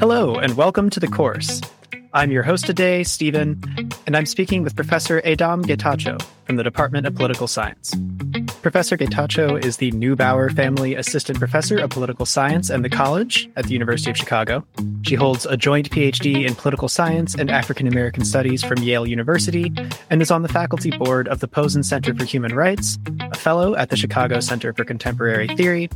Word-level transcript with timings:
Hello, 0.00 0.36
and 0.36 0.56
welcome 0.56 0.88
to 0.88 0.98
the 0.98 1.06
course. 1.06 1.60
I'm 2.14 2.30
your 2.30 2.42
host 2.42 2.64
today, 2.64 3.04
Stephen, 3.04 3.62
and 4.06 4.16
I'm 4.16 4.24
speaking 4.24 4.62
with 4.62 4.74
Professor 4.74 5.20
Adom 5.20 5.62
Getachew 5.62 6.22
from 6.46 6.56
the 6.56 6.62
Department 6.64 7.06
of 7.06 7.14
Political 7.14 7.48
Science. 7.48 7.94
Professor 8.62 8.98
Getachew 8.98 9.64
is 9.64 9.78
the 9.78 9.90
Neubauer 9.92 10.54
Family 10.54 10.94
Assistant 10.94 11.38
Professor 11.38 11.78
of 11.78 11.88
Political 11.88 12.26
Science 12.26 12.68
and 12.68 12.84
the 12.84 12.90
College 12.90 13.48
at 13.56 13.64
the 13.64 13.72
University 13.72 14.10
of 14.10 14.18
Chicago. 14.18 14.66
She 15.02 15.14
holds 15.14 15.46
a 15.46 15.56
joint 15.56 15.88
PhD 15.88 16.46
in 16.46 16.54
Political 16.54 16.88
Science 16.88 17.34
and 17.34 17.50
African 17.50 17.86
American 17.86 18.22
Studies 18.22 18.62
from 18.62 18.82
Yale 18.82 19.06
University 19.06 19.72
and 20.10 20.20
is 20.20 20.30
on 20.30 20.42
the 20.42 20.48
faculty 20.48 20.90
board 20.90 21.26
of 21.28 21.40
the 21.40 21.48
Pozen 21.48 21.84
Center 21.84 22.14
for 22.14 22.26
Human 22.26 22.54
Rights, 22.54 22.98
a 23.20 23.36
fellow 23.38 23.74
at 23.76 23.88
the 23.88 23.96
Chicago 23.96 24.40
Center 24.40 24.74
for 24.74 24.84
Contemporary 24.84 25.48
Theory, 25.48 25.88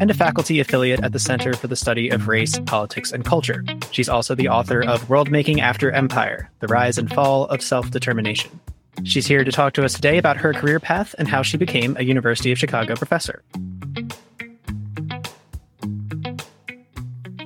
and 0.00 0.08
a 0.08 0.14
faculty 0.14 0.60
affiliate 0.60 1.02
at 1.02 1.12
the 1.12 1.18
Center 1.18 1.54
for 1.54 1.66
the 1.66 1.76
Study 1.76 2.08
of 2.08 2.28
Race, 2.28 2.56
Politics, 2.66 3.10
and 3.10 3.24
Culture. 3.24 3.64
She's 3.90 4.08
also 4.08 4.36
the 4.36 4.48
author 4.48 4.80
of 4.80 5.10
World 5.10 5.32
Making 5.32 5.60
After 5.60 5.90
Empire 5.90 6.48
The 6.60 6.68
Rise 6.68 6.98
and 6.98 7.12
Fall 7.12 7.46
of 7.46 7.62
Self 7.62 7.90
Determination. 7.90 8.60
She's 9.04 9.26
here 9.26 9.44
to 9.44 9.52
talk 9.52 9.72
to 9.74 9.84
us 9.84 9.94
today 9.94 10.18
about 10.18 10.36
her 10.36 10.52
career 10.52 10.80
path 10.80 11.14
and 11.18 11.28
how 11.28 11.42
she 11.42 11.56
became 11.56 11.96
a 11.98 12.02
University 12.04 12.52
of 12.52 12.58
Chicago 12.58 12.94
professor. 12.94 13.42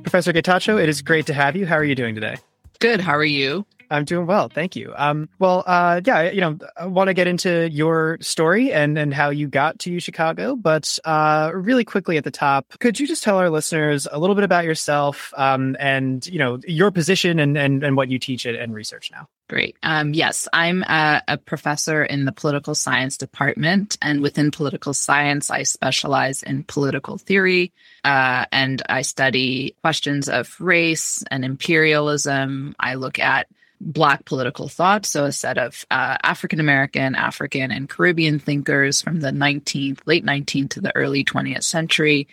Professor 0.02 0.32
Getachew, 0.32 0.82
it 0.82 0.88
is 0.88 1.02
great 1.02 1.27
to 1.27 1.34
have 1.34 1.56
you. 1.56 1.66
How 1.66 1.77
are 1.77 1.84
you 1.84 1.95
doing 1.95 2.14
today? 2.14 2.37
Good. 2.78 3.01
How 3.01 3.14
are 3.14 3.24
you? 3.24 3.66
I'm 3.90 4.04
doing 4.04 4.26
well, 4.26 4.48
thank 4.48 4.76
you. 4.76 4.92
Um, 4.96 5.28
well, 5.38 5.64
uh, 5.66 6.00
yeah, 6.04 6.30
you 6.30 6.40
know, 6.40 6.58
I 6.76 6.86
want 6.86 7.08
to 7.08 7.14
get 7.14 7.26
into 7.26 7.68
your 7.70 8.18
story 8.20 8.72
and 8.72 8.98
and 8.98 9.12
how 9.12 9.30
you 9.30 9.48
got 9.48 9.78
to 9.80 10.00
Chicago, 10.00 10.56
but 10.56 10.98
uh, 11.04 11.50
really 11.54 11.84
quickly 11.84 12.16
at 12.16 12.24
the 12.24 12.30
top, 12.30 12.78
could 12.78 12.98
you 12.98 13.06
just 13.06 13.22
tell 13.22 13.38
our 13.38 13.50
listeners 13.50 14.06
a 14.10 14.18
little 14.18 14.34
bit 14.34 14.45
about 14.45 14.64
yourself 14.64 15.32
um, 15.36 15.76
and 15.78 16.26
you 16.26 16.38
know 16.38 16.59
your 16.66 16.90
position 16.90 17.38
and 17.38 17.56
and, 17.56 17.82
and 17.82 17.96
what 17.96 18.09
you 18.09 18.18
teach 18.18 18.46
and 18.46 18.74
research 18.74 19.10
now? 19.10 19.28
Great. 19.48 19.76
Um, 19.84 20.12
yes, 20.12 20.48
I'm 20.52 20.82
a, 20.82 21.23
a, 21.28 21.38
professor 21.38 22.04
in 22.04 22.24
the 22.24 22.32
political 22.32 22.74
science 22.74 23.16
department. 23.16 23.96
And 24.02 24.21
within 24.21 24.50
political 24.50 24.93
science, 24.93 25.52
I 25.52 25.62
specialize 25.62 26.43
in 26.43 26.65
political 26.65 27.16
theory. 27.16 27.73
Uh, 28.02 28.46
and 28.50 28.82
I 28.88 29.02
study 29.02 29.76
questions 29.82 30.28
of 30.28 30.60
race 30.60 31.23
and 31.30 31.45
imperialism. 31.45 32.74
I 32.80 32.95
look 32.95 33.21
at 33.21 33.46
Black 33.80 34.24
political 34.24 34.69
thought. 34.69 35.05
So, 35.07 35.24
a 35.24 35.32
set 35.32 35.59
of 35.59 35.85
uh, 35.91 36.16
African 36.23 36.60
American, 36.60 37.15
African, 37.15 37.71
and 37.71 37.88
Caribbean 37.88 38.38
thinkers 38.38 39.02
from 39.02 39.21
the 39.21 39.30
19th, 39.30 40.01
late 40.07 40.24
19th 40.24 40.71
to 40.71 40.80
the 40.80 40.95
early 40.96 41.24
20th 41.24 41.65
century, 41.65 42.27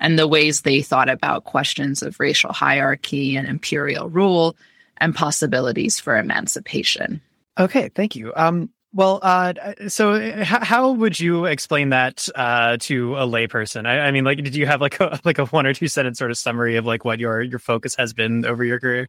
and 0.00 0.18
the 0.18 0.28
ways 0.28 0.62
they 0.62 0.82
thought 0.82 1.08
about 1.08 1.44
questions 1.44 2.02
of 2.02 2.18
racial 2.20 2.52
hierarchy 2.52 3.36
and 3.36 3.48
imperial 3.48 4.08
rule 4.08 4.56
and 4.98 5.14
possibilities 5.14 6.00
for 6.00 6.16
emancipation. 6.16 7.20
Okay, 7.58 7.90
thank 7.94 8.16
you. 8.16 8.32
Um, 8.34 8.70
well, 8.92 9.20
uh, 9.22 9.52
so 9.88 10.16
h- 10.16 10.46
how 10.46 10.92
would 10.92 11.20
you 11.20 11.44
explain 11.44 11.90
that 11.90 12.28
uh, 12.34 12.78
to 12.80 13.16
a 13.16 13.26
layperson? 13.26 13.86
I, 13.86 14.00
I 14.00 14.10
mean, 14.10 14.24
like, 14.24 14.38
did 14.42 14.56
you 14.56 14.66
have 14.66 14.80
like 14.80 14.98
a 15.00 15.20
like 15.24 15.38
a 15.38 15.44
one 15.46 15.66
or 15.66 15.74
two 15.74 15.88
sentence 15.88 16.18
sort 16.18 16.30
of 16.30 16.38
summary 16.38 16.76
of 16.76 16.86
like 16.86 17.04
what 17.04 17.20
your 17.20 17.42
your 17.42 17.58
focus 17.58 17.94
has 17.96 18.14
been 18.14 18.46
over 18.46 18.64
your 18.64 18.80
career? 18.80 19.08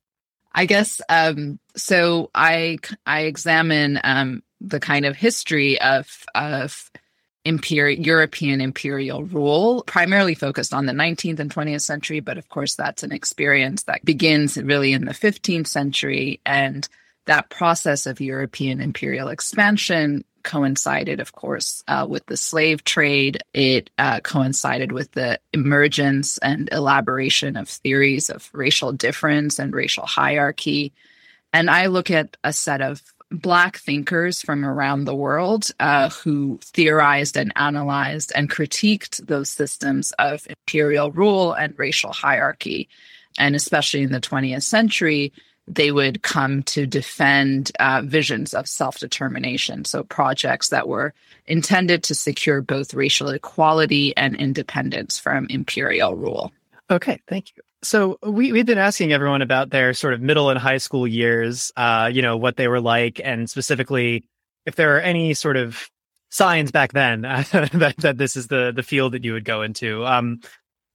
I 0.54 0.66
guess 0.66 1.02
um, 1.10 1.60
so. 1.76 2.30
I 2.34 2.80
I 3.06 3.22
examine 3.22 4.00
um, 4.04 4.44
the 4.62 4.80
kind 4.80 5.06
of 5.06 5.16
history 5.16 5.80
of 5.80 6.26
of 6.34 6.90
imperial 7.46 8.04
European 8.04 8.60
imperial 8.60 9.24
rule, 9.24 9.84
primarily 9.88 10.36
focused 10.36 10.74
on 10.74 10.86
the 10.86 10.94
19th 10.94 11.40
and 11.40 11.54
20th 11.54 11.82
century. 11.82 12.20
But 12.20 12.38
of 12.38 12.50
course, 12.50 12.76
that's 12.76 13.04
an 13.04 13.12
experience 13.12 13.84
that 13.84 14.04
begins 14.04 14.58
really 14.58 14.94
in 14.94 15.06
the 15.06 15.14
15th 15.14 15.68
century, 15.68 16.42
and 16.46 16.88
that 17.26 17.50
process 17.50 18.06
of 18.06 18.20
European 18.20 18.82
imperial 18.82 19.28
expansion 19.30 20.24
coincided, 20.48 21.20
of 21.20 21.34
course, 21.34 21.84
uh, 21.88 22.08
with 22.10 22.26
the 22.26 22.38
slave 22.38 22.84
trade. 22.84 23.44
It 23.54 23.92
uh, 24.00 24.22
coincided 24.22 24.92
with 24.92 25.12
the 25.12 25.40
emergence 25.54 26.40
and 26.40 26.70
elaboration 26.72 27.56
of 27.58 27.70
theories 27.70 28.30
of 28.32 28.50
racial 28.54 28.92
difference 28.94 29.60
and 29.60 29.76
racial 29.76 30.08
hierarchy. 30.08 30.94
And 31.54 31.70
I 31.70 31.88
look 31.88 32.10
at 32.10 32.38
a 32.44 32.54
set 32.54 32.82
of 32.82 33.04
Black 33.30 33.78
thinkers 33.78 34.42
from 34.42 34.64
around 34.64 35.04
the 35.04 35.16
world 35.16 35.70
uh, 35.82 36.10
who 36.10 36.60
theorized 36.64 37.36
and 37.36 37.52
analyzed 37.58 38.32
and 38.34 38.50
critiqued 38.50 39.26
those 39.28 39.50
systems 39.50 40.14
of 40.14 40.48
imperial 40.48 41.12
rule 41.12 41.52
and 41.52 41.78
racial 41.78 42.14
hierarchy. 42.14 42.88
And 43.38 43.54
especially 43.54 44.04
in 44.04 44.14
the 44.14 44.22
20th 44.22 44.64
century, 44.64 45.34
they 45.68 45.92
would 45.92 46.24
come 46.24 46.64
to 46.64 46.86
defend 46.86 47.72
uh, 47.80 48.02
visions 48.04 48.54
of 48.54 48.68
self 48.68 49.00
determination. 49.00 49.86
So, 49.86 50.04
projects 50.04 50.70
that 50.70 50.88
were 50.88 51.14
intended 51.46 52.04
to 52.04 52.16
secure 52.16 52.62
both 52.62 52.94
racial 52.94 53.30
equality 53.30 54.16
and 54.16 54.36
independence 54.36 55.20
from 55.20 55.48
imperial 55.50 56.16
rule. 56.16 56.52
Okay, 56.90 57.22
thank 57.28 57.56
you. 57.56 57.64
So 57.84 58.18
we 58.24 58.52
we've 58.52 58.66
been 58.66 58.78
asking 58.78 59.14
everyone 59.14 59.42
about 59.42 59.70
their 59.70 59.94
sort 59.94 60.14
of 60.14 60.22
middle 60.22 60.50
and 60.50 60.58
high 60.58 60.78
school 60.78 61.08
years, 61.08 61.72
uh, 61.76 62.10
you 62.12 62.22
know, 62.22 62.38
what 62.38 62.56
they 62.56 62.68
were 62.68 62.82
like, 62.82 63.22
and 63.24 63.50
specifically 63.50 64.28
if 64.66 64.76
there 64.76 64.98
are 64.98 65.02
any 65.02 65.34
sort 65.34 65.58
of 65.58 65.90
signs 66.30 66.72
back 66.72 66.92
then 66.92 67.22
that 67.22 67.96
that 68.00 68.18
this 68.18 68.36
is 68.36 68.48
the 68.48 68.72
the 68.76 68.84
field 68.84 69.14
that 69.14 69.24
you 69.24 69.34
would 69.34 69.46
go 69.46 69.62
into. 69.62 70.06
Um, 70.06 70.42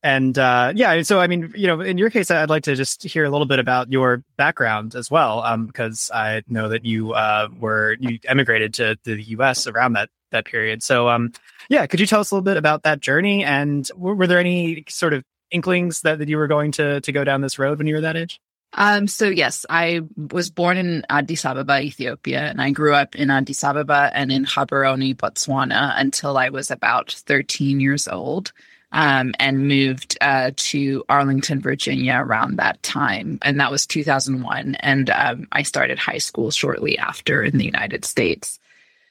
and 0.03 0.37
uh, 0.37 0.73
yeah, 0.75 1.01
so 1.03 1.21
I 1.21 1.27
mean, 1.27 1.53
you 1.55 1.65
know, 1.65 1.79
in 1.79 1.97
your 1.97 2.09
case, 2.09 2.29
I'd 2.29 2.49
like 2.49 2.63
to 2.63 2.75
just 2.75 3.03
hear 3.03 3.23
a 3.23 3.29
little 3.29 3.47
bit 3.47 3.59
about 3.59 3.89
your 3.89 4.21
background 4.35 4.95
as 4.95 5.09
well, 5.09 5.41
um, 5.43 5.65
because 5.65 6.11
I 6.13 6.43
know 6.49 6.67
that 6.69 6.83
you 6.83 7.13
uh, 7.13 7.47
were 7.57 7.95
you 8.01 8.19
emigrated 8.25 8.73
to, 8.75 8.97
the 9.05 9.21
U.S. 9.21 9.65
around 9.65 9.93
that 9.93 10.09
that 10.31 10.43
period. 10.43 10.83
So, 10.83 11.07
um, 11.07 11.31
yeah, 11.69 11.87
could 11.87 12.01
you 12.01 12.05
tell 12.05 12.19
us 12.19 12.31
a 12.31 12.35
little 12.35 12.43
bit 12.43 12.57
about 12.57 12.83
that 12.83 12.99
journey? 12.99 13.45
And 13.45 13.89
were, 13.95 14.13
were 14.13 14.27
there 14.27 14.39
any 14.39 14.83
sort 14.89 15.13
of 15.13 15.23
inklings 15.51 16.01
that, 16.01 16.19
that 16.19 16.27
you 16.27 16.37
were 16.37 16.47
going 16.47 16.73
to 16.73 16.99
to 16.99 17.11
go 17.13 17.23
down 17.23 17.39
this 17.39 17.57
road 17.57 17.77
when 17.77 17.87
you 17.87 17.95
were 17.95 18.01
that 18.01 18.17
age? 18.17 18.41
Um, 18.73 19.07
so 19.07 19.29
yes, 19.29 19.65
I 19.69 20.01
was 20.17 20.49
born 20.49 20.75
in 20.75 21.05
Addis 21.09 21.45
Ababa, 21.45 21.79
Ethiopia, 21.79 22.41
and 22.41 22.61
I 22.61 22.71
grew 22.71 22.93
up 22.93 23.15
in 23.15 23.29
Addis 23.29 23.63
Ababa 23.63 24.11
and 24.13 24.33
in 24.33 24.43
Gaborone, 24.45 25.15
Botswana 25.15 25.93
until 25.95 26.37
I 26.37 26.49
was 26.49 26.71
about 26.71 27.11
13 27.11 27.79
years 27.79 28.07
old 28.09 28.51
um, 28.93 29.33
and 29.39 29.67
moved 29.67 30.17
uh, 30.21 30.51
to 30.55 31.03
Arlington, 31.09 31.59
Virginia 31.59 32.15
around 32.15 32.57
that 32.57 32.81
time. 32.83 33.39
And 33.41 33.59
that 33.59 33.71
was 33.71 33.87
2001. 33.87 34.75
And 34.75 35.09
um, 35.09 35.47
I 35.51 35.63
started 35.63 35.97
high 35.97 36.19
school 36.19 36.51
shortly 36.51 36.97
after 36.99 37.43
in 37.43 37.57
the 37.57 37.65
United 37.65 38.05
States. 38.05 38.59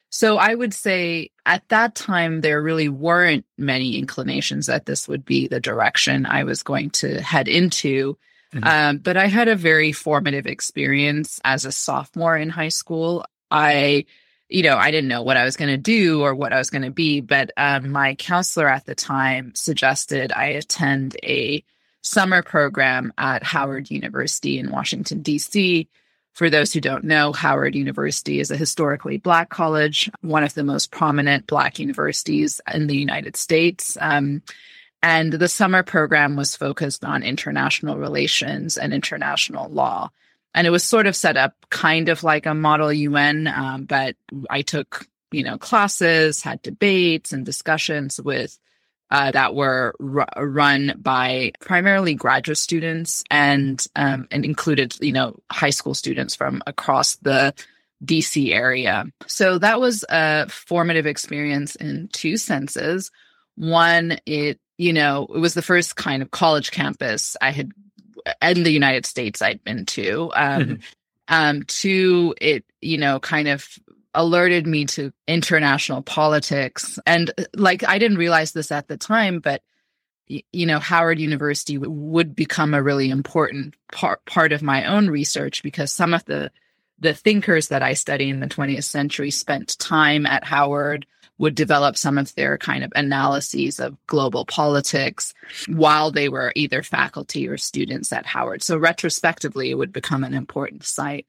So 0.09 0.37
I 0.37 0.55
would 0.55 0.73
say 0.73 1.31
at 1.45 1.69
that 1.71 1.97
time, 1.97 2.43
there 2.43 2.63
really 2.63 2.89
weren't 2.89 3.45
many 3.59 3.99
inclinations 3.99 4.67
that 4.67 4.87
this 4.87 5.09
would 5.09 5.25
be 5.25 5.49
the 5.49 5.61
direction 5.61 6.27
I 6.27 6.45
was 6.45 6.63
going 6.63 6.91
to 6.91 7.21
head 7.21 7.49
into. 7.49 8.17
Mm-hmm. 8.55 8.65
Um, 8.65 8.99
but 8.99 9.17
I 9.17 9.27
had 9.27 9.49
a 9.49 9.57
very 9.57 9.91
formative 9.91 10.47
experience 10.47 11.41
as 11.45 11.65
a 11.65 11.73
sophomore 11.73 12.37
in 12.37 12.51
high 12.51 12.69
school. 12.69 13.25
I 13.51 14.05
you 14.53 14.63
know, 14.63 14.77
I 14.77 14.91
didn't 14.91 15.09
know 15.09 15.23
what 15.23 15.37
I 15.37 15.45
was 15.45 15.57
going 15.57 15.71
to 15.71 15.79
do 15.79 16.21
or 16.23 16.35
what 16.35 16.53
I 16.53 16.59
was 16.59 16.69
going 16.69 16.83
to 16.83 16.91
be, 16.91 17.21
but 17.21 17.51
um, 17.57 17.91
my 17.91 18.15
counselor 18.15 18.69
at 18.69 18.85
the 18.85 18.95
time 18.95 19.55
suggested 19.55 20.31
I 20.33 20.47
attend 20.47 21.17
a 21.23 21.65
summer 22.03 22.43
program 22.43 23.13
at 23.17 23.43
Howard 23.43 23.91
University 23.91 24.59
in 24.59 24.71
Washington, 24.71 25.23
D.C. 25.23 25.89
For 26.35 26.51
those 26.51 26.73
who 26.73 26.81
don't 26.81 27.05
know, 27.05 27.33
Howard 27.33 27.75
University 27.75 28.41
is 28.41 28.51
a 28.51 28.57
historically 28.57 29.17
Black 29.17 29.49
college, 29.49 30.11
one 30.21 30.45
of 30.45 30.53
the 30.55 30.65
most 30.65 30.91
prominent 30.91 31.47
Black 31.47 31.79
universities 31.79 32.61
in 32.73 32.89
the 32.89 32.97
United 32.97 33.37
States. 33.37 33.97
Um, 34.01 34.43
and 35.03 35.33
the 35.33 35.49
summer 35.49 35.83
program 35.83 36.37
was 36.37 36.57
focused 36.57 37.05
on 37.05 37.23
international 37.23 37.97
relations 37.97 38.77
and 38.77 38.93
international 38.93 39.71
law 39.71 40.11
and 40.55 40.67
it 40.67 40.71
was 40.71 40.85
sort 40.85 41.07
of 41.07 41.17
set 41.17 41.37
up 41.37 41.55
kind 41.71 42.09
of 42.09 42.23
like 42.23 42.47
a 42.47 42.55
model 42.55 42.93
UN, 42.93 43.47
um, 43.47 43.85
but 43.85 44.17
I 44.51 44.63
took 44.63 45.07
you 45.31 45.43
know 45.43 45.59
classes, 45.59 46.43
had 46.43 46.63
debates 46.63 47.33
and 47.33 47.45
discussions 47.45 48.21
with 48.21 48.59
uh, 49.11 49.31
that 49.31 49.55
were 49.55 49.95
r- 50.01 50.47
run 50.47 50.95
by 50.97 51.53
primarily 51.61 52.15
graduate 52.15 52.59
students 52.59 53.23
and 53.31 53.87
um, 53.95 54.27
and 54.31 54.45
included 54.45 54.97
you 55.01 55.13
know 55.13 55.39
high 55.51 55.71
school 55.71 55.95
students 55.95 56.35
from 56.35 56.63
across 56.67 57.17
the 57.17 57.55
DC 58.05 58.53
area. 58.53 59.05
So 59.27 59.59
that 59.59 59.81
was 59.81 60.05
a 60.09 60.49
formative 60.49 61.07
experience 61.07 61.77
in 61.77 62.09
two 62.13 62.37
senses. 62.37 63.11
One, 63.57 64.19
it 64.25 64.59
you 64.79 64.95
know 64.95 65.27
it 65.35 65.39
was 65.39 65.55
the 65.55 65.63
first 65.63 65.97
kind 65.97 66.23
of 66.23 66.31
college 66.31 66.71
campus 66.71 67.37
I 67.41 67.51
had 67.51 67.71
in 68.41 68.63
the 68.63 68.71
United 68.71 69.07
States 69.07 69.43
I'd 69.43 69.63
been 69.65 69.87
to. 69.87 70.31
Um, 70.35 70.63
mm-hmm. 70.63 70.75
um, 71.29 71.63
two, 71.65 72.35
it 72.41 72.65
you 72.81 72.99
know 72.99 73.21
kind 73.21 73.49
of 73.49 73.67
alerted 74.15 74.67
me 74.67 74.85
to 74.85 75.13
international 75.27 76.03
politics, 76.03 76.99
and 77.07 77.31
uh, 77.39 77.45
like 77.55 77.87
I 77.87 77.99
didn't 77.99 78.19
realize 78.19 78.53
this 78.53 78.71
at 78.71 78.89
the 78.89 78.97
time, 78.97 79.41
but 79.41 79.63
you 80.27 80.67
know, 80.67 80.79
Howard 80.79 81.19
University 81.19 81.79
would 81.79 82.35
become 82.35 82.75
a 82.75 82.83
really 82.83 83.11
important 83.11 83.75
part 83.93 84.25
part 84.25 84.53
of 84.53 84.63
my 84.63 84.87
own 84.87 85.09
research 85.09 85.63
because 85.63 85.93
some 85.93 86.15
of 86.15 86.25
the 86.25 86.51
the 86.99 87.15
thinkers 87.15 87.69
that 87.69 87.83
I 87.83 87.95
study 87.95 88.31
in 88.31 88.41
the 88.41 88.47
20th 88.47 88.85
century 88.85 89.31
spent 89.31 89.77
time 89.79 90.25
at 90.25 90.45
Howard 90.45 91.05
would 91.43 91.57
develop 91.57 91.97
some 91.97 92.19
of 92.19 92.33
their 92.37 92.57
kind 92.57 92.85
of 92.85 92.93
analyses 92.95 93.81
of 93.81 93.97
global 94.07 94.47
politics 94.47 95.35
while 95.67 96.13
they 96.13 96.29
were 96.29 96.53
either 96.55 96.85
faculty 96.85 97.49
or 97.49 97.59
students 97.59 98.13
at 98.13 98.25
Howard. 98.25 98.63
So 98.63 98.79
retrospectively, 98.79 99.69
it 99.69 99.75
would 99.75 99.93
become 99.93 100.23
an 100.23 100.35
important 100.35 100.85
site. 100.85 101.27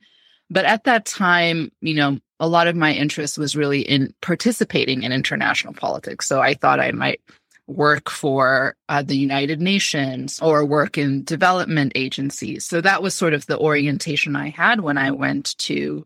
But 0.51 0.65
at 0.65 0.83
that 0.83 1.07
time, 1.07 1.71
you 1.81 1.95
know, 1.95 2.19
a 2.39 2.47
lot 2.47 2.67
of 2.67 2.75
my 2.75 2.93
interest 2.93 3.39
was 3.39 3.55
really 3.55 3.81
in 3.81 4.13
participating 4.21 5.01
in 5.01 5.11
international 5.11 5.73
politics. 5.73 6.27
So 6.27 6.39
I 6.39 6.53
thought 6.53 6.79
I 6.79 6.91
might 6.91 7.19
work 7.65 8.11
for 8.11 8.75
uh, 8.89 9.01
the 9.01 9.17
United 9.17 9.61
Nations 9.61 10.39
or 10.43 10.63
work 10.63 10.95
in 10.95 11.23
development 11.23 11.91
agencies. 11.95 12.67
So 12.67 12.81
that 12.81 13.01
was 13.01 13.15
sort 13.15 13.33
of 13.33 13.47
the 13.47 13.57
orientation 13.57 14.35
I 14.35 14.49
had 14.49 14.81
when 14.81 14.99
I 14.99 15.09
went 15.09 15.57
to 15.59 16.05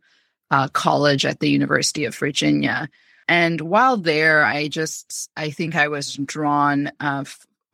uh, 0.49 0.69
college 0.69 1.25
at 1.25 1.41
the 1.41 1.49
University 1.49 2.05
of 2.05 2.15
Virginia. 2.15 2.87
And 3.27 3.59
while 3.61 3.97
there, 3.97 4.43
I 4.43 4.67
just, 4.67 5.29
I 5.35 5.49
think 5.49 5.75
I 5.75 5.89
was 5.89 6.13
drawn 6.15 6.91
uh, 6.99 7.25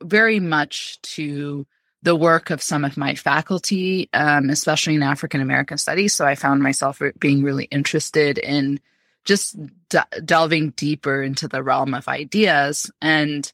very 0.02 0.40
much 0.40 1.02
to 1.02 1.66
the 2.02 2.16
work 2.16 2.50
of 2.50 2.62
some 2.62 2.84
of 2.84 2.98
my 2.98 3.16
faculty, 3.16 4.10
um, 4.14 4.50
especially 4.50 4.96
in 4.96 5.04
African 5.04 5.42
American 5.42 5.78
studies. 5.78 6.14
So 6.14 6.26
I 6.26 6.36
found 6.36 6.62
myself 6.62 7.02
being 7.20 7.44
really 7.44 7.66
interested 7.66 8.38
in 8.38 8.80
just 9.24 9.56
d- 9.90 10.00
delving 10.26 10.72
deeper 10.72 11.24
into 11.24 11.48
the 11.48 11.64
realm 11.64 11.94
of 11.94 12.10
ideas. 12.10 12.92
And 13.02 13.52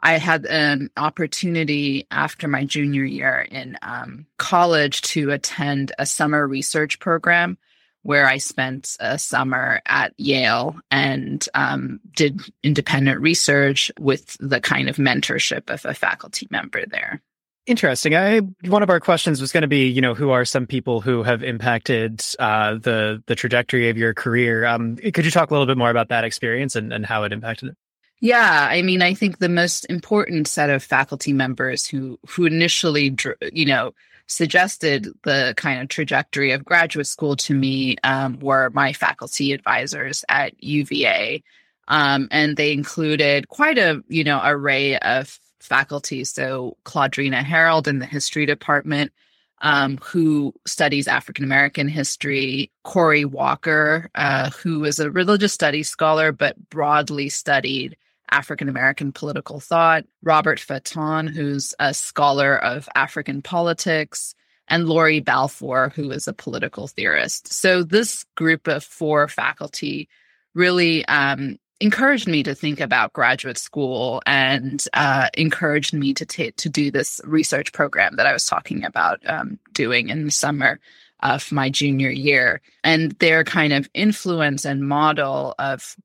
I 0.00 0.18
had 0.18 0.46
an 0.46 0.90
opportunity 0.96 2.06
after 2.10 2.48
my 2.48 2.64
junior 2.64 3.04
year 3.04 3.46
in 3.50 3.76
um, 3.82 4.26
college 4.38 5.02
to 5.02 5.30
attend 5.30 5.92
a 5.98 6.06
summer 6.06 6.46
research 6.46 7.00
program 7.00 7.58
where 8.04 8.28
I 8.28 8.36
spent 8.36 8.96
a 9.00 9.18
summer 9.18 9.80
at 9.86 10.12
Yale 10.18 10.78
and 10.90 11.46
um, 11.54 12.00
did 12.14 12.40
independent 12.62 13.20
research 13.20 13.90
with 13.98 14.36
the 14.40 14.60
kind 14.60 14.88
of 14.88 14.96
mentorship 14.96 15.70
of 15.70 15.84
a 15.84 15.94
faculty 15.94 16.46
member 16.50 16.84
there. 16.86 17.22
Interesting. 17.66 18.14
I 18.14 18.40
one 18.66 18.82
of 18.82 18.90
our 18.90 19.00
questions 19.00 19.40
was 19.40 19.52
going 19.52 19.62
to 19.62 19.68
be, 19.68 19.88
you 19.88 20.02
know, 20.02 20.12
who 20.12 20.30
are 20.30 20.44
some 20.44 20.66
people 20.66 21.00
who 21.00 21.22
have 21.22 21.42
impacted 21.42 22.22
uh, 22.38 22.74
the 22.74 23.22
the 23.26 23.34
trajectory 23.34 23.88
of 23.88 23.96
your 23.96 24.12
career? 24.12 24.66
Um, 24.66 24.96
could 24.96 25.24
you 25.24 25.30
talk 25.30 25.50
a 25.50 25.54
little 25.54 25.66
bit 25.66 25.78
more 25.78 25.88
about 25.88 26.10
that 26.10 26.24
experience 26.24 26.76
and, 26.76 26.92
and 26.92 27.06
how 27.06 27.24
it 27.24 27.32
impacted 27.32 27.70
it? 27.70 27.76
Yeah, 28.20 28.68
I 28.70 28.82
mean, 28.82 29.00
I 29.00 29.14
think 29.14 29.38
the 29.38 29.48
most 29.48 29.86
important 29.86 30.46
set 30.46 30.68
of 30.68 30.84
faculty 30.84 31.32
members 31.32 31.86
who 31.86 32.18
who 32.28 32.44
initially, 32.44 33.08
drew, 33.08 33.34
you 33.50 33.64
know, 33.64 33.94
suggested 34.26 35.08
the 35.22 35.54
kind 35.56 35.80
of 35.80 35.88
trajectory 35.88 36.52
of 36.52 36.64
graduate 36.64 37.06
school 37.06 37.36
to 37.36 37.54
me 37.54 37.96
um, 38.04 38.38
were 38.40 38.70
my 38.70 38.92
faculty 38.92 39.52
advisors 39.52 40.24
at 40.28 40.62
UVA. 40.62 41.42
Um, 41.88 42.28
and 42.30 42.56
they 42.56 42.72
included 42.72 43.48
quite 43.48 43.76
a 43.78 44.02
you 44.08 44.24
know 44.24 44.40
array 44.42 44.98
of 44.98 45.38
faculty. 45.60 46.24
So 46.24 46.76
Claudrena 46.84 47.42
Harold 47.42 47.88
in 47.88 47.98
the 47.98 48.06
history 48.06 48.46
department, 48.46 49.12
um, 49.60 49.98
who 50.02 50.54
studies 50.66 51.08
African 51.08 51.44
American 51.44 51.88
history. 51.88 52.70
Corey 52.84 53.24
Walker, 53.24 54.10
uh, 54.14 54.50
who 54.50 54.84
is 54.84 54.98
a 54.98 55.10
religious 55.10 55.52
studies 55.52 55.88
scholar 55.88 56.32
but 56.32 56.70
broadly 56.70 57.28
studied 57.28 57.96
African 58.30 58.68
American 58.68 59.12
political 59.12 59.60
thought, 59.60 60.04
Robert 60.22 60.60
Fatton, 60.60 61.26
who's 61.26 61.74
a 61.78 61.94
scholar 61.94 62.56
of 62.56 62.88
African 62.94 63.42
politics, 63.42 64.34
and 64.68 64.88
Lawrie 64.88 65.20
Balfour, 65.20 65.92
who 65.94 66.10
is 66.10 66.26
a 66.26 66.32
political 66.32 66.88
theorist. 66.88 67.52
So 67.52 67.82
this 67.82 68.24
group 68.34 68.66
of 68.66 68.82
four 68.82 69.28
faculty 69.28 70.08
really 70.54 71.04
um, 71.06 71.58
encouraged 71.80 72.26
me 72.28 72.42
to 72.42 72.54
think 72.54 72.80
about 72.80 73.12
graduate 73.12 73.58
school 73.58 74.22
and 74.26 74.82
uh, 74.94 75.28
encouraged 75.36 75.92
me 75.92 76.14
to 76.14 76.24
t- 76.24 76.52
to 76.52 76.68
do 76.68 76.90
this 76.90 77.20
research 77.24 77.72
program 77.72 78.16
that 78.16 78.26
I 78.26 78.32
was 78.32 78.46
talking 78.46 78.84
about 78.84 79.20
um, 79.26 79.58
doing 79.72 80.08
in 80.08 80.24
the 80.24 80.30
summer 80.30 80.80
of 81.20 81.50
my 81.52 81.70
junior 81.70 82.10
year. 82.10 82.60
And 82.82 83.12
their 83.12 83.44
kind 83.44 83.72
of 83.72 83.88
influence 83.94 84.64
and 84.64 84.88
model 84.88 85.54
of 85.58 85.96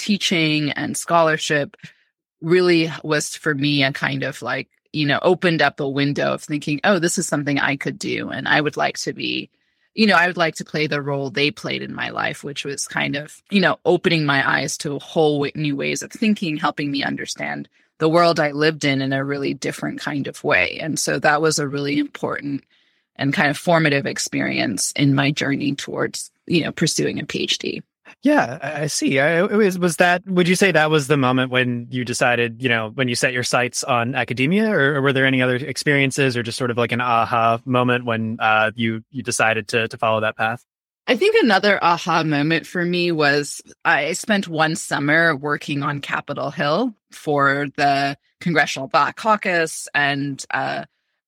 teaching 0.00 0.70
and 0.70 0.96
scholarship 0.96 1.76
really 2.40 2.90
was 3.04 3.36
for 3.36 3.54
me 3.54 3.84
a 3.84 3.92
kind 3.92 4.22
of 4.22 4.40
like, 4.40 4.68
you 4.92 5.06
know, 5.06 5.18
opened 5.22 5.60
up 5.60 5.78
a 5.78 5.88
window 5.88 6.32
of 6.32 6.42
thinking, 6.42 6.80
oh, 6.84 6.98
this 6.98 7.18
is 7.18 7.26
something 7.26 7.58
I 7.58 7.76
could 7.76 7.98
do. 7.98 8.30
And 8.30 8.48
I 8.48 8.62
would 8.62 8.78
like 8.78 8.96
to 9.00 9.12
be, 9.12 9.50
you 9.94 10.06
know, 10.06 10.16
I 10.16 10.26
would 10.26 10.38
like 10.38 10.54
to 10.56 10.64
play 10.64 10.86
the 10.86 11.02
role 11.02 11.28
they 11.28 11.50
played 11.50 11.82
in 11.82 11.94
my 11.94 12.08
life, 12.08 12.42
which 12.42 12.64
was 12.64 12.88
kind 12.88 13.14
of, 13.14 13.42
you 13.50 13.60
know, 13.60 13.78
opening 13.84 14.24
my 14.24 14.58
eyes 14.58 14.78
to 14.78 14.98
whole 14.98 15.46
new 15.54 15.76
ways 15.76 16.02
of 16.02 16.10
thinking, 16.10 16.56
helping 16.56 16.90
me 16.90 17.04
understand 17.04 17.68
the 17.98 18.08
world 18.08 18.40
I 18.40 18.52
lived 18.52 18.86
in 18.86 19.02
in 19.02 19.12
a 19.12 19.22
really 19.22 19.52
different 19.52 20.00
kind 20.00 20.26
of 20.26 20.42
way. 20.42 20.78
And 20.80 20.98
so 20.98 21.18
that 21.18 21.42
was 21.42 21.58
a 21.58 21.68
really 21.68 21.98
important 21.98 22.64
and 23.16 23.34
kind 23.34 23.50
of 23.50 23.58
formative 23.58 24.06
experience 24.06 24.92
in 24.92 25.14
my 25.14 25.30
journey 25.30 25.74
towards, 25.74 26.30
you 26.46 26.64
know, 26.64 26.72
pursuing 26.72 27.20
a 27.20 27.26
PhD. 27.26 27.82
Yeah, 28.22 28.58
I 28.62 28.86
see. 28.86 29.18
I, 29.18 29.42
was, 29.42 29.78
was 29.78 29.96
that, 29.96 30.26
would 30.26 30.48
you 30.48 30.54
say 30.54 30.72
that 30.72 30.90
was 30.90 31.06
the 31.06 31.16
moment 31.16 31.50
when 31.50 31.86
you 31.90 32.04
decided, 32.04 32.62
you 32.62 32.68
know, 32.68 32.90
when 32.94 33.08
you 33.08 33.14
set 33.14 33.32
your 33.32 33.42
sights 33.42 33.82
on 33.84 34.14
academia 34.14 34.70
or, 34.70 34.96
or 34.96 35.02
were 35.02 35.12
there 35.12 35.26
any 35.26 35.42
other 35.42 35.56
experiences 35.56 36.36
or 36.36 36.42
just 36.42 36.58
sort 36.58 36.70
of 36.70 36.76
like 36.76 36.92
an 36.92 37.00
aha 37.00 37.60
moment 37.64 38.04
when 38.04 38.36
uh, 38.40 38.70
you, 38.74 39.02
you 39.10 39.22
decided 39.22 39.68
to, 39.68 39.88
to 39.88 39.96
follow 39.96 40.20
that 40.20 40.36
path? 40.36 40.64
I 41.06 41.16
think 41.16 41.34
another 41.42 41.82
aha 41.82 42.22
moment 42.22 42.66
for 42.66 42.84
me 42.84 43.10
was 43.10 43.60
I 43.84 44.12
spent 44.12 44.46
one 44.46 44.76
summer 44.76 45.34
working 45.34 45.82
on 45.82 46.00
Capitol 46.00 46.50
Hill 46.50 46.94
for 47.10 47.66
the 47.76 48.16
Congressional 48.40 48.86
Black 48.86 49.16
Caucus 49.16 49.88
and 49.94 50.44
uh, 50.50 50.84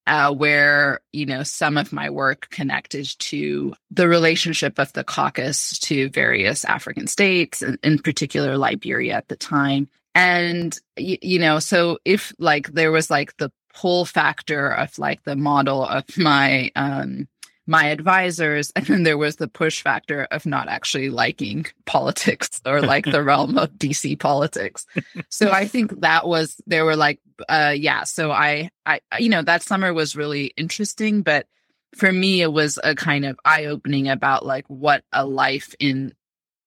uh, 0.06 0.32
where 0.32 1.00
you 1.12 1.26
know 1.26 1.42
some 1.42 1.76
of 1.76 1.92
my 1.92 2.10
work 2.10 2.48
connected 2.50 3.06
to 3.18 3.74
the 3.90 4.08
relationship 4.08 4.78
of 4.78 4.92
the 4.92 5.04
caucus 5.04 5.78
to 5.80 6.08
various 6.10 6.64
African 6.64 7.06
states, 7.06 7.62
in, 7.62 7.78
in 7.82 7.98
particular 7.98 8.56
Liberia 8.58 9.14
at 9.14 9.28
the 9.28 9.36
time. 9.36 9.88
And 10.14 10.78
you 10.96 11.38
know, 11.38 11.58
so 11.58 11.98
if 12.04 12.32
like 12.38 12.72
there 12.72 12.92
was 12.92 13.10
like 13.10 13.36
the 13.36 13.50
pull 13.74 14.04
factor 14.04 14.68
of 14.68 14.98
like 14.98 15.22
the 15.24 15.36
model 15.36 15.84
of 15.84 16.04
my 16.18 16.70
um, 16.76 17.28
my 17.66 17.86
advisors. 17.86 18.72
And 18.76 18.86
then 18.86 19.02
there 19.04 19.18
was 19.18 19.36
the 19.36 19.48
push 19.48 19.82
factor 19.82 20.26
of 20.30 20.46
not 20.46 20.68
actually 20.68 21.10
liking 21.10 21.66
politics 21.84 22.60
or 22.66 22.80
like 22.80 23.04
the 23.04 23.22
realm 23.24 23.56
of 23.58 23.72
DC 23.72 24.18
politics. 24.18 24.86
So 25.28 25.50
I 25.50 25.66
think 25.66 26.00
that 26.00 26.26
was, 26.26 26.60
there 26.66 26.84
were 26.84 26.96
like, 26.96 27.20
uh, 27.48 27.74
yeah. 27.76 28.04
So 28.04 28.32
I, 28.32 28.70
I, 28.84 29.00
you 29.18 29.28
know, 29.28 29.42
that 29.42 29.62
summer 29.62 29.92
was 29.92 30.16
really 30.16 30.46
interesting, 30.56 31.22
but 31.22 31.46
for 31.94 32.10
me, 32.10 32.42
it 32.42 32.52
was 32.52 32.78
a 32.82 32.94
kind 32.94 33.24
of 33.24 33.38
eye 33.44 33.66
opening 33.66 34.08
about 34.08 34.44
like 34.44 34.64
what 34.68 35.04
a 35.12 35.24
life 35.24 35.74
in 35.78 36.14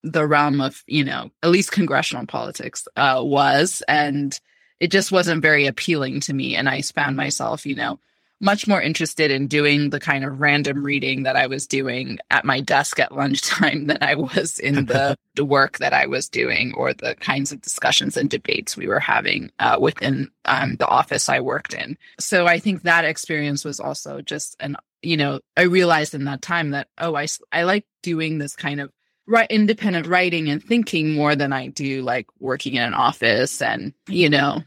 the 0.02 0.26
realm 0.26 0.60
of, 0.60 0.82
you 0.86 1.04
know, 1.04 1.30
at 1.42 1.50
least 1.50 1.72
congressional 1.72 2.26
politics, 2.26 2.86
uh, 2.96 3.20
was. 3.22 3.82
And 3.88 4.38
it 4.78 4.90
just 4.90 5.10
wasn't 5.10 5.42
very 5.42 5.66
appealing 5.66 6.20
to 6.20 6.32
me. 6.32 6.54
And 6.54 6.68
I 6.68 6.80
found 6.82 7.16
myself, 7.16 7.66
you 7.66 7.74
know, 7.74 7.98
much 8.40 8.66
more 8.66 8.80
interested 8.80 9.30
in 9.30 9.46
doing 9.46 9.90
the 9.90 10.00
kind 10.00 10.24
of 10.24 10.40
random 10.40 10.84
reading 10.84 11.22
that 11.22 11.36
I 11.36 11.46
was 11.46 11.66
doing 11.66 12.18
at 12.30 12.44
my 12.44 12.60
desk 12.60 12.98
at 13.00 13.12
lunchtime 13.16 13.86
than 13.86 13.98
I 14.00 14.14
was 14.14 14.58
in 14.58 14.86
the, 14.86 15.16
the 15.34 15.44
work 15.44 15.78
that 15.78 15.92
I 15.92 16.06
was 16.06 16.28
doing 16.28 16.74
or 16.76 16.92
the 16.92 17.14
kinds 17.16 17.52
of 17.52 17.62
discussions 17.62 18.16
and 18.16 18.28
debates 18.28 18.76
we 18.76 18.86
were 18.86 19.00
having 19.00 19.50
uh, 19.58 19.78
within 19.80 20.30
um, 20.44 20.76
the 20.76 20.86
office 20.86 21.28
I 21.28 21.40
worked 21.40 21.74
in. 21.74 21.96
So 22.18 22.46
I 22.46 22.58
think 22.58 22.82
that 22.82 23.04
experience 23.04 23.64
was 23.64 23.80
also 23.80 24.20
just 24.20 24.56
an, 24.60 24.76
you 25.02 25.16
know, 25.16 25.40
I 25.56 25.62
realized 25.62 26.14
in 26.14 26.24
that 26.24 26.42
time 26.42 26.70
that, 26.70 26.88
oh, 26.98 27.14
I, 27.14 27.26
I 27.52 27.62
like 27.62 27.86
doing 28.02 28.38
this 28.38 28.56
kind 28.56 28.80
of 28.80 28.90
right 29.26 29.50
independent 29.50 30.06
writing 30.06 30.48
and 30.48 30.62
thinking 30.62 31.14
more 31.14 31.34
than 31.34 31.52
I 31.52 31.68
do 31.68 32.02
like 32.02 32.26
working 32.38 32.74
in 32.74 32.82
an 32.82 32.94
office 32.94 33.60
and, 33.60 33.92
you 34.08 34.30
know, 34.30 34.62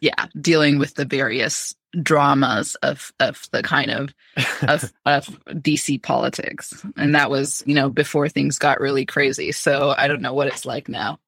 yeah, 0.00 0.26
dealing 0.40 0.78
with 0.78 0.94
the 0.94 1.04
various 1.04 1.74
dramas 2.02 2.74
of 2.76 3.12
of 3.20 3.48
the 3.52 3.62
kind 3.62 3.90
of 3.90 4.14
of, 4.62 4.92
of 5.06 5.26
DC 5.48 6.02
politics, 6.02 6.84
and 6.96 7.14
that 7.14 7.30
was 7.30 7.62
you 7.66 7.74
know 7.74 7.88
before 7.88 8.28
things 8.28 8.58
got 8.58 8.80
really 8.80 9.06
crazy. 9.06 9.52
So 9.52 9.94
I 9.96 10.08
don't 10.08 10.22
know 10.22 10.34
what 10.34 10.48
it's 10.48 10.64
like 10.64 10.88
now. 10.88 11.18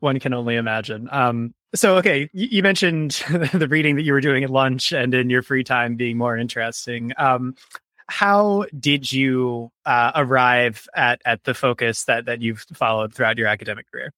One 0.00 0.20
can 0.20 0.34
only 0.34 0.56
imagine. 0.56 1.08
Um, 1.10 1.54
so 1.74 1.96
okay, 1.96 2.28
you, 2.32 2.48
you, 2.50 2.62
mentioned 2.62 3.12
the 3.52 3.66
reading 3.68 3.96
that 3.96 4.02
you 4.02 4.12
were 4.12 4.20
doing 4.20 4.44
at 4.44 4.50
lunch 4.50 4.92
and 4.92 5.14
in 5.14 5.30
your 5.30 5.42
free 5.42 5.64
time 5.64 5.96
being 5.96 6.18
more 6.18 6.36
interesting. 6.36 7.12
Um, 7.16 7.56
how 8.08 8.66
did 8.78 9.10
you 9.10 9.70
uh, 9.86 10.12
arrive 10.14 10.86
at 10.94 11.22
at 11.24 11.44
the 11.44 11.54
focus 11.54 12.04
that 12.04 12.26
that 12.26 12.42
you've 12.42 12.64
followed 12.74 13.14
throughout 13.14 13.38
your 13.38 13.48
academic 13.48 13.90
career? 13.90 14.12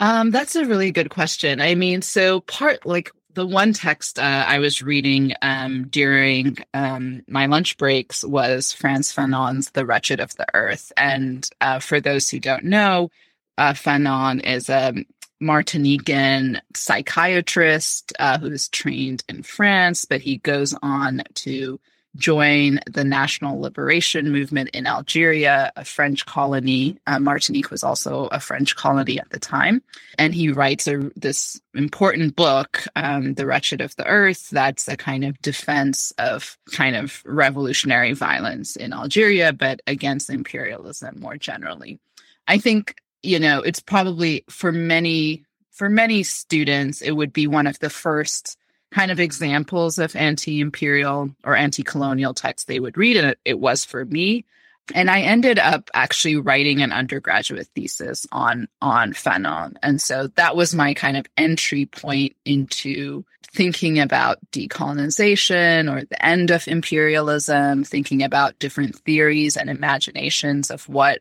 Um, 0.00 0.30
that's 0.30 0.56
a 0.56 0.64
really 0.64 0.90
good 0.90 1.10
question. 1.10 1.60
I 1.60 1.74
mean, 1.74 2.00
so 2.00 2.40
part 2.40 2.86
like 2.86 3.12
the 3.34 3.46
one 3.46 3.72
text 3.72 4.18
uh, 4.18 4.44
I 4.46 4.58
was 4.58 4.82
reading 4.82 5.34
um, 5.42 5.88
during 5.88 6.58
um, 6.74 7.22
my 7.28 7.46
lunch 7.46 7.76
breaks 7.76 8.24
was 8.24 8.72
Frantz 8.72 9.14
Fanon's 9.14 9.70
The 9.70 9.86
Wretched 9.86 10.20
of 10.20 10.34
the 10.36 10.46
Earth. 10.54 10.92
And 10.96 11.48
uh, 11.60 11.78
for 11.78 12.00
those 12.00 12.28
who 12.28 12.40
don't 12.40 12.64
know, 12.64 13.10
uh, 13.58 13.72
Fanon 13.72 14.44
is 14.44 14.68
a 14.68 14.94
Martinican 15.42 16.60
psychiatrist 16.74 18.12
uh, 18.18 18.38
who's 18.38 18.68
trained 18.68 19.24
in 19.28 19.42
France, 19.42 20.04
but 20.04 20.20
he 20.20 20.38
goes 20.38 20.74
on 20.82 21.22
to 21.34 21.80
join 22.16 22.80
the 22.86 23.04
National 23.04 23.60
Liberation 23.60 24.32
Movement 24.32 24.70
in 24.70 24.86
Algeria, 24.86 25.72
a 25.76 25.84
French 25.84 26.26
colony. 26.26 26.98
Uh, 27.06 27.20
Martinique 27.20 27.70
was 27.70 27.84
also 27.84 28.26
a 28.26 28.40
French 28.40 28.74
colony 28.76 29.18
at 29.20 29.30
the 29.30 29.38
time. 29.38 29.82
And 30.18 30.34
he 30.34 30.50
writes 30.50 30.88
a, 30.88 31.10
this 31.16 31.60
important 31.74 32.36
book, 32.36 32.84
um, 32.96 33.34
The 33.34 33.46
Wretched 33.46 33.80
of 33.80 33.94
the 33.96 34.06
Earth, 34.06 34.50
that's 34.50 34.88
a 34.88 34.96
kind 34.96 35.24
of 35.24 35.40
defense 35.40 36.12
of 36.18 36.58
kind 36.72 36.96
of 36.96 37.22
revolutionary 37.24 38.12
violence 38.12 38.76
in 38.76 38.92
Algeria, 38.92 39.52
but 39.52 39.80
against 39.86 40.30
imperialism 40.30 41.20
more 41.20 41.36
generally. 41.36 42.00
I 42.48 42.58
think, 42.58 42.96
you 43.22 43.38
know, 43.38 43.60
it's 43.60 43.80
probably 43.80 44.44
for 44.48 44.72
many 44.72 45.44
for 45.70 45.88
many 45.88 46.22
students, 46.22 47.00
it 47.00 47.12
would 47.12 47.32
be 47.32 47.46
one 47.46 47.66
of 47.66 47.78
the 47.78 47.88
first 47.88 48.58
kind 48.90 49.10
of 49.10 49.20
examples 49.20 49.98
of 49.98 50.16
anti-imperial 50.16 51.30
or 51.44 51.56
anti-colonial 51.56 52.34
texts 52.34 52.66
they 52.66 52.80
would 52.80 52.96
read 52.96 53.16
and 53.16 53.28
it, 53.28 53.38
it 53.44 53.60
was 53.60 53.84
for 53.84 54.04
me. 54.04 54.44
And 54.92 55.08
i 55.08 55.20
ended 55.20 55.60
up 55.60 55.88
actually 55.94 56.36
writing 56.36 56.82
an 56.82 56.92
undergraduate 56.92 57.68
thesis 57.74 58.26
on 58.32 58.66
on 58.82 59.12
fanon. 59.12 59.74
And 59.82 60.00
so 60.00 60.26
that 60.34 60.56
was 60.56 60.74
my 60.74 60.94
kind 60.94 61.16
of 61.16 61.26
entry 61.36 61.86
point 61.86 62.34
into 62.44 63.24
thinking 63.52 64.00
about 64.00 64.38
decolonization 64.50 65.92
or 65.92 66.04
the 66.04 66.24
end 66.24 66.50
of 66.50 66.66
imperialism 66.66 67.84
thinking 67.84 68.22
about 68.22 68.58
different 68.58 68.96
theories 68.96 69.56
and 69.56 69.70
imaginations 69.70 70.70
of 70.70 70.88
what 70.88 71.20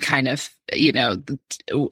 kind 0.00 0.28
of 0.28 0.50
you 0.74 0.92
know 0.92 1.14
the, 1.14 1.38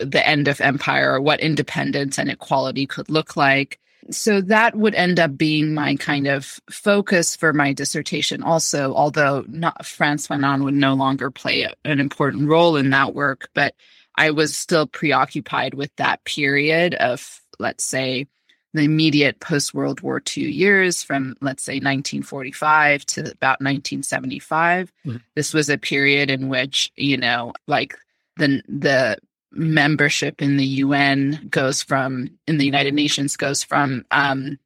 the 0.00 0.28
end 0.28 0.48
of 0.48 0.60
empire 0.60 1.14
or 1.14 1.20
what 1.20 1.40
independence 1.40 2.18
and 2.18 2.30
equality 2.30 2.86
could 2.86 3.08
look 3.08 3.36
like 3.36 3.80
so 4.10 4.40
that 4.40 4.76
would 4.76 4.94
end 4.94 5.18
up 5.18 5.36
being 5.36 5.74
my 5.74 5.96
kind 5.96 6.26
of 6.26 6.60
focus 6.70 7.36
for 7.36 7.52
my 7.52 7.72
dissertation 7.72 8.42
also 8.42 8.94
although 8.94 9.44
not 9.48 9.84
frantz 9.84 10.28
fanon 10.28 10.64
would 10.64 10.74
no 10.74 10.94
longer 10.94 11.30
play 11.30 11.62
a, 11.62 11.72
an 11.84 12.00
important 12.00 12.48
role 12.48 12.76
in 12.76 12.90
that 12.90 13.14
work 13.14 13.48
but 13.54 13.74
i 14.16 14.30
was 14.30 14.56
still 14.56 14.86
preoccupied 14.86 15.74
with 15.74 15.94
that 15.96 16.22
period 16.24 16.94
of 16.94 17.40
let's 17.58 17.84
say 17.84 18.26
the 18.74 18.82
immediate 18.82 19.38
post 19.38 19.72
World 19.72 20.00
War 20.00 20.20
II 20.36 20.50
years 20.50 21.02
from, 21.02 21.36
let's 21.40 21.62
say, 21.62 21.74
1945 21.74 23.06
to 23.06 23.20
about 23.20 23.60
1975. 23.60 24.92
Mm-hmm. 25.06 25.16
This 25.36 25.54
was 25.54 25.70
a 25.70 25.78
period 25.78 26.28
in 26.28 26.48
which, 26.48 26.90
you 26.96 27.16
know, 27.16 27.52
like 27.68 27.96
the, 28.36 28.62
the 28.68 29.18
membership 29.54 30.42
in 30.42 30.56
the 30.56 30.66
UN 30.66 31.46
goes 31.50 31.82
from 31.82 32.30
in 32.46 32.58
the 32.58 32.66
United 32.66 32.94
Nations 32.94 33.36
goes 33.36 33.62
from 33.62 34.04
um, 34.10 34.58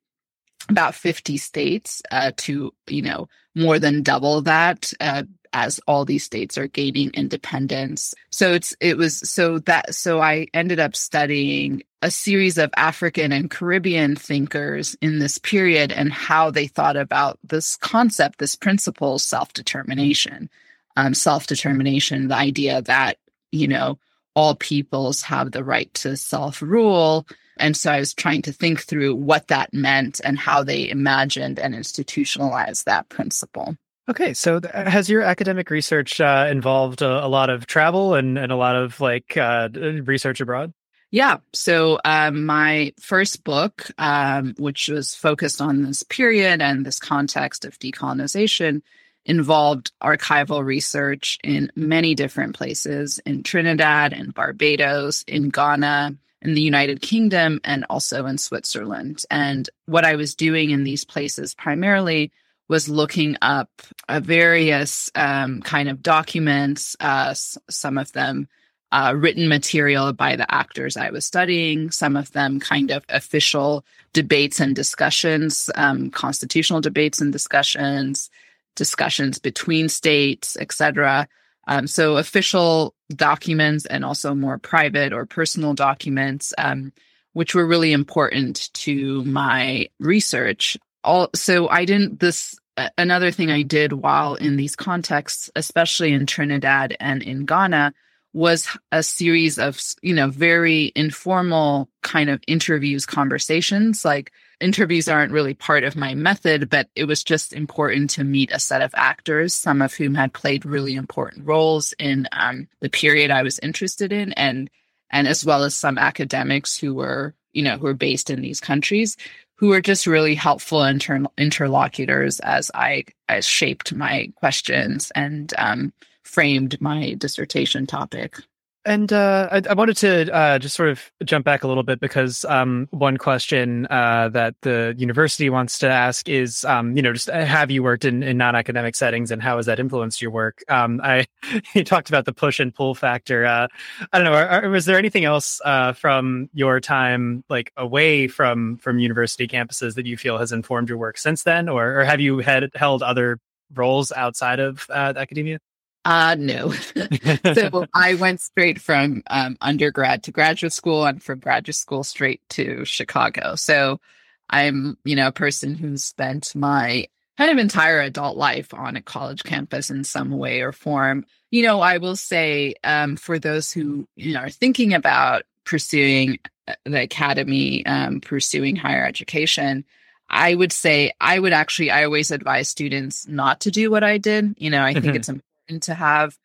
about 0.68 0.95
50 0.95 1.37
states 1.37 2.02
uh, 2.11 2.33
to 2.38 2.73
you 2.87 3.02
know 3.02 3.28
more 3.54 3.78
than 3.78 4.02
double 4.02 4.42
that 4.42 4.92
uh, 5.00 5.23
as 5.52 5.80
all 5.87 6.04
these 6.04 6.25
states 6.25 6.59
are 6.59 6.66
gaining 6.66 7.11
independence. 7.14 8.14
So 8.30 8.52
it's 8.52 8.75
it 8.80 8.97
was 8.97 9.18
so 9.18 9.59
that 9.61 9.95
so 9.95 10.21
I 10.21 10.47
ended 10.54 10.80
up 10.80 10.95
studying 10.95 11.83
a 12.02 12.11
series 12.11 12.59
of 12.59 12.71
African 12.76 13.33
and 13.33 13.50
Caribbean 13.50 14.14
thinkers 14.14 14.97
in 15.00 15.18
this 15.18 15.38
period 15.38 15.90
and 15.90 16.12
how 16.12 16.50
they 16.50 16.66
thought 16.66 16.97
about 16.97 17.38
this 17.42 17.76
concept, 17.76 18.38
this 18.38 18.54
principle, 18.54 19.18
self 19.18 19.52
determination. 19.52 20.49
Um, 20.97 21.14
self 21.14 21.47
determination, 21.47 22.28
the 22.28 22.37
idea 22.37 22.83
that 22.83 23.18
you 23.52 23.68
know 23.68 23.99
all 24.38 24.54
peoples 24.54 25.23
have 25.23 25.50
the 25.50 25.64
right 25.64 25.92
to 25.92 26.16
self 26.16 26.62
rule. 26.62 27.26
And 27.59 27.76
so 27.76 27.90
I 27.90 27.99
was 27.99 28.14
trying 28.14 28.42
to 28.42 28.52
think 28.52 28.83
through 28.83 29.16
what 29.16 29.49
that 29.49 29.75
meant 29.75 30.21
and 30.23 30.38
how 30.38 30.62
they 30.62 30.88
imagined 30.88 31.59
and 31.59 31.75
institutionalized 31.75 32.87
that 32.87 33.09
principle. 33.09 33.75
Okay, 34.09 34.33
so 34.35 34.61
th- 34.61 34.73
has 34.73 35.11
your 35.11 35.23
academic 35.23 35.71
research 35.71 36.21
uh, 36.21 36.47
involved 36.49 37.02
a, 37.02 37.25
a, 37.25 37.26
lot 37.26 37.50
of 37.50 37.66
travel 37.66 38.14
and, 38.14 38.38
and 38.38 38.52
a 38.52 38.57
lot 38.57 38.76
of 38.76 39.00
like 39.00 39.37
uh, 39.37 39.68
research 39.73 40.40
abroad? 40.40 40.73
Yeah. 41.11 41.38
So 41.52 41.99
um, 42.04 42.47
my 42.47 42.92
first 43.00 43.42
book, 43.42 43.90
um, 43.99 44.54
which 44.57 44.88
was 44.88 45.16
focused 45.16 45.61
on 45.61 45.83
this 45.83 46.04
period 46.04 46.62
and 46.62 46.87
this 46.87 47.00
context 47.00 47.64
of 47.64 47.76
decolonization, 47.80 48.83
involved 49.28 49.92
archival 50.02 50.64
research 50.64 51.38
in 51.44 51.70
many 51.76 52.14
different 52.14 52.56
places 52.56 53.20
in 53.26 53.42
Trinidad 53.42 54.12
and 54.12 54.35
Barbados, 54.35 55.23
in 55.28 55.50
Ghana, 55.50 56.16
in 56.40 56.54
the 56.54 56.62
United 56.62 57.02
Kingdom, 57.02 57.61
and 57.62 57.85
also 57.90 58.26
in 58.26 58.38
Switzerland. 58.38 59.23
And 59.30 59.68
what 59.87 60.04
I 60.04 60.16
was 60.16 60.35
doing 60.35 60.70
in 60.70 60.82
these 60.82 61.04
places 61.04 61.54
primarily 61.54 62.32
was 62.68 62.88
looking 62.88 63.37
up 63.42 63.70
uh, 64.08 64.20
various 64.20 65.11
um, 65.14 65.62
kind 65.62 65.88
of 65.88 66.02
documents, 66.02 66.97
uh, 67.00 67.35
some 67.35 67.99
of 67.99 68.12
them 68.12 68.49
uh, 68.92 69.14
written 69.16 69.49
material 69.49 70.12
by 70.12 70.37
the 70.37 70.52
actors 70.54 70.97
I 70.97 71.11
was 71.11 71.26
studying, 71.26 71.90
some 71.90 72.16
of 72.16 72.32
them 72.32 72.61
kind 72.61 72.90
of 72.90 73.04
official 73.11 73.85
debates 74.12 74.61
and 74.61 74.75
discussions, 74.75 75.68
um, 75.75 76.11
constitutional 76.11 76.80
debates 76.80 77.20
and 77.20 77.32
discussions, 77.32 78.30
discussions 78.78 79.38
between 79.38 79.88
states, 79.88 80.56
etc. 80.58 81.28
Um, 81.66 81.87
so 81.87 82.16
official 82.16 82.94
documents 83.14 83.85
and 83.85 84.04
also 84.04 84.35
more 84.35 84.58
private 84.58 85.12
or 85.12 85.26
personal 85.26 85.75
documents, 85.75 86.54
um, 86.56 86.92
which 87.35 87.54
were 87.54 87.66
really 87.66 87.92
important 87.92 88.73
to 88.73 89.23
my 89.25 89.88
research. 90.00 90.78
All 91.04 91.28
so 91.35 91.68
I 91.68 91.85
didn't 91.85 92.20
this 92.20 92.58
another 92.97 93.30
thing 93.30 93.50
I 93.50 93.62
did 93.62 93.92
while 93.92 94.35
in 94.37 94.56
these 94.56 94.76
contexts, 94.76 95.50
especially 95.56 96.12
in 96.12 96.26
Trinidad 96.26 96.97
and 97.00 97.23
in 97.23 97.44
Ghana, 97.44 97.92
was 98.32 98.68
a 98.92 99.02
series 99.02 99.58
of 99.58 99.80
you 100.02 100.14
know 100.14 100.28
very 100.28 100.92
informal 100.94 101.88
kind 102.02 102.30
of 102.30 102.42
interviews 102.47 103.04
conversations 103.04 104.04
like 104.04 104.32
interviews 104.60 105.08
aren't 105.08 105.32
really 105.32 105.54
part 105.54 105.84
of 105.84 105.96
my 105.96 106.14
method 106.14 106.68
but 106.68 106.88
it 106.94 107.04
was 107.04 107.22
just 107.22 107.52
important 107.52 108.10
to 108.10 108.24
meet 108.24 108.50
a 108.52 108.58
set 108.58 108.82
of 108.82 108.94
actors 108.94 109.54
some 109.54 109.82
of 109.82 109.94
whom 109.94 110.14
had 110.14 110.32
played 110.32 110.64
really 110.64 110.94
important 110.94 111.46
roles 111.46 111.92
in 111.98 112.28
um, 112.32 112.68
the 112.80 112.90
period 112.90 113.30
i 113.30 113.42
was 113.42 113.58
interested 113.60 114.12
in 114.12 114.32
and 114.34 114.70
and 115.10 115.26
as 115.26 115.44
well 115.44 115.64
as 115.64 115.74
some 115.74 115.98
academics 115.98 116.76
who 116.76 116.94
were 116.94 117.34
you 117.52 117.62
know 117.62 117.76
who 117.76 117.84
were 117.84 117.94
based 117.94 118.30
in 118.30 118.40
these 118.40 118.60
countries 118.60 119.16
who 119.56 119.68
were 119.68 119.80
just 119.80 120.06
really 120.06 120.34
helpful 120.36 120.84
inter- 120.84 121.26
interlocutors 121.36 122.40
as 122.40 122.70
i 122.74 123.04
i 123.28 123.40
shaped 123.40 123.94
my 123.94 124.30
questions 124.36 125.12
and 125.14 125.54
um, 125.58 125.92
framed 126.28 126.80
my 126.80 127.14
dissertation 127.14 127.86
topic. 127.86 128.36
And 128.85 129.12
uh, 129.12 129.49
I, 129.50 129.62
I, 129.68 129.75
wanted 129.75 129.97
to 129.99 130.32
uh, 130.32 130.58
just 130.58 130.75
sort 130.75 130.88
of 130.88 131.11
jump 131.25 131.44
back 131.44 131.64
a 131.64 131.68
little 131.68 131.82
bit 131.82 132.00
because 132.00 132.44
um, 132.44 132.87
one 132.90 133.16
question 133.16 133.87
uh, 133.90 134.28
that 134.30 134.54
the 134.62 134.94
university 134.97 135.50
wants 135.50 135.78
to 135.80 135.88
ask 135.88 136.28
is, 136.28 136.64
um, 136.64 136.97
you 136.97 137.02
know, 137.02 137.12
just 137.12 137.28
uh, 137.28 137.44
have 137.44 137.70
you 137.70 137.82
worked 137.82 138.04
in, 138.04 138.23
in 138.23 138.38
non-academic 138.38 138.94
settings 138.94 139.30
and 139.30 139.42
how 139.42 139.56
has 139.56 139.66
that 139.66 139.80
influenced 139.80 140.23
your 140.23 140.30
work? 140.30 140.62
Um, 140.68 141.00
I 141.02 141.26
you 141.75 141.85
talked 141.85 142.08
about 142.08 142.25
the 142.25 142.32
push 142.32 142.61
and 142.61 142.75
pull 142.75 142.94
factor. 142.94 143.44
Uh, 143.44 143.66
I 144.12 144.18
don't 144.18 144.25
know. 144.25 144.32
Are, 144.32 144.47
are, 144.47 144.70
was 144.70 144.87
there 144.87 144.97
anything 144.97 145.25
else 145.25 145.61
uh, 145.64 145.92
from 145.92 146.49
your 146.54 146.80
time, 146.80 147.44
like 147.50 147.73
away 147.76 148.28
from 148.28 148.78
from 148.78 149.00
university 149.00 149.49
campuses, 149.49 149.97
that 149.97 150.06
you 150.06 150.16
feel 150.16 150.38
has 150.38 150.52
informed 150.52 150.88
your 150.88 150.99
work 150.99 151.18
since 151.18 151.42
then, 151.42 151.68
or, 151.68 152.00
or 152.00 152.04
have 152.04 152.20
you 152.20 152.38
had 152.38 152.70
held 152.75 153.02
other 153.02 153.38
roles 153.75 154.12
outside 154.12 154.61
of 154.61 154.87
academia? 154.90 155.58
Uh, 156.05 156.37
no. 156.38 156.71
so 157.55 157.87
I 157.95 158.14
went 158.14 158.40
straight 158.40 158.81
from 158.81 159.23
um, 159.28 159.57
undergrad 159.61 160.23
to 160.25 160.33
graduate 160.33 160.73
school 160.73 161.05
and 161.05 161.23
from 161.23 161.40
graduate 161.40 161.76
school 161.76 162.05
straight 162.05 162.40
to 162.50 162.85
Chicago. 162.85 163.55
So 163.57 164.00
I'm, 164.49 164.97
you 165.05 165.17
know, 165.17 165.28
a 165.28 165.33
person 165.33 165.75
who's 165.75 166.05
spent 166.05 166.55
my 166.55 167.07
kind 167.37 167.50
of 167.50 167.59
entire 167.59 168.00
adult 168.00 168.37
life 168.37 168.75
on 168.75 168.97
a 168.97 169.02
college 169.02 169.45
campus 169.45 169.90
in 169.90 170.05
some 170.05 170.31
way 170.31 170.62
or 170.62 170.73
form. 170.73 171.25
You 171.50 171.62
know, 171.62 171.81
I 171.81 171.99
will 171.99 172.17
say 172.17 172.75
um, 172.83 173.17
for 173.17 173.38
those 173.38 173.71
who, 173.71 174.09
you 174.17 174.35
know, 174.35 174.40
are 174.40 174.50
thinking 174.50 174.95
about 174.95 175.43
pursuing 175.64 176.38
uh, 176.67 176.75
the 176.85 177.02
academy, 177.02 177.87
um, 177.87 178.21
pursuing 178.21 178.76
higher 178.76 179.05
education, 179.05 179.85
I 180.31 180.55
would 180.55 180.73
say 180.73 181.12
I 181.21 181.38
would 181.38 181.52
actually, 181.52 181.90
I 181.90 182.05
always 182.05 182.31
advise 182.31 182.69
students 182.69 183.26
not 183.28 183.61
to 183.61 183.71
do 183.71 183.90
what 183.90 184.05
I 184.05 184.19
did. 184.19 184.55
You 184.59 184.71
know, 184.71 184.83
I 184.83 184.93
think 184.93 185.07
mm-hmm. 185.07 185.17
it's 185.17 185.31
important 185.68 185.82
to 185.84 185.94
have 185.94 186.37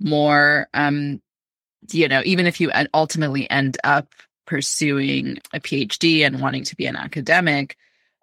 more 0.00 0.68
um 0.74 1.20
you 1.90 2.08
know 2.08 2.22
even 2.24 2.46
if 2.46 2.60
you 2.60 2.70
ultimately 2.92 3.48
end 3.50 3.78
up 3.84 4.14
pursuing 4.46 5.38
a 5.52 5.60
phd 5.60 6.26
and 6.26 6.40
wanting 6.40 6.64
to 6.64 6.74
be 6.76 6.86
an 6.86 6.96
academic 6.96 7.76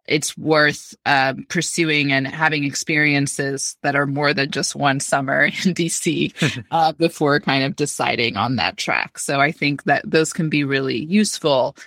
it's 0.05 0.35
worth 0.35 0.95
um, 1.05 1.45
pursuing 1.49 2.11
and 2.11 2.27
having 2.27 2.63
experiences 2.63 3.77
that 3.83 3.95
are 3.95 4.07
more 4.07 4.33
than 4.33 4.49
just 4.49 4.75
one 4.75 4.99
summer 4.99 5.43
in 5.45 5.51
DC 5.75 6.65
uh, 6.71 6.91
before 6.93 7.39
kind 7.39 7.63
of 7.63 7.75
deciding 7.75 8.35
on 8.35 8.55
that 8.55 8.75
track. 8.75 9.19
So 9.19 9.39
I 9.39 9.51
think 9.51 9.83
that 9.83 10.09
those 10.09 10.33
can 10.33 10.49
be 10.49 10.63
really 10.63 10.97
useful. 10.97 11.77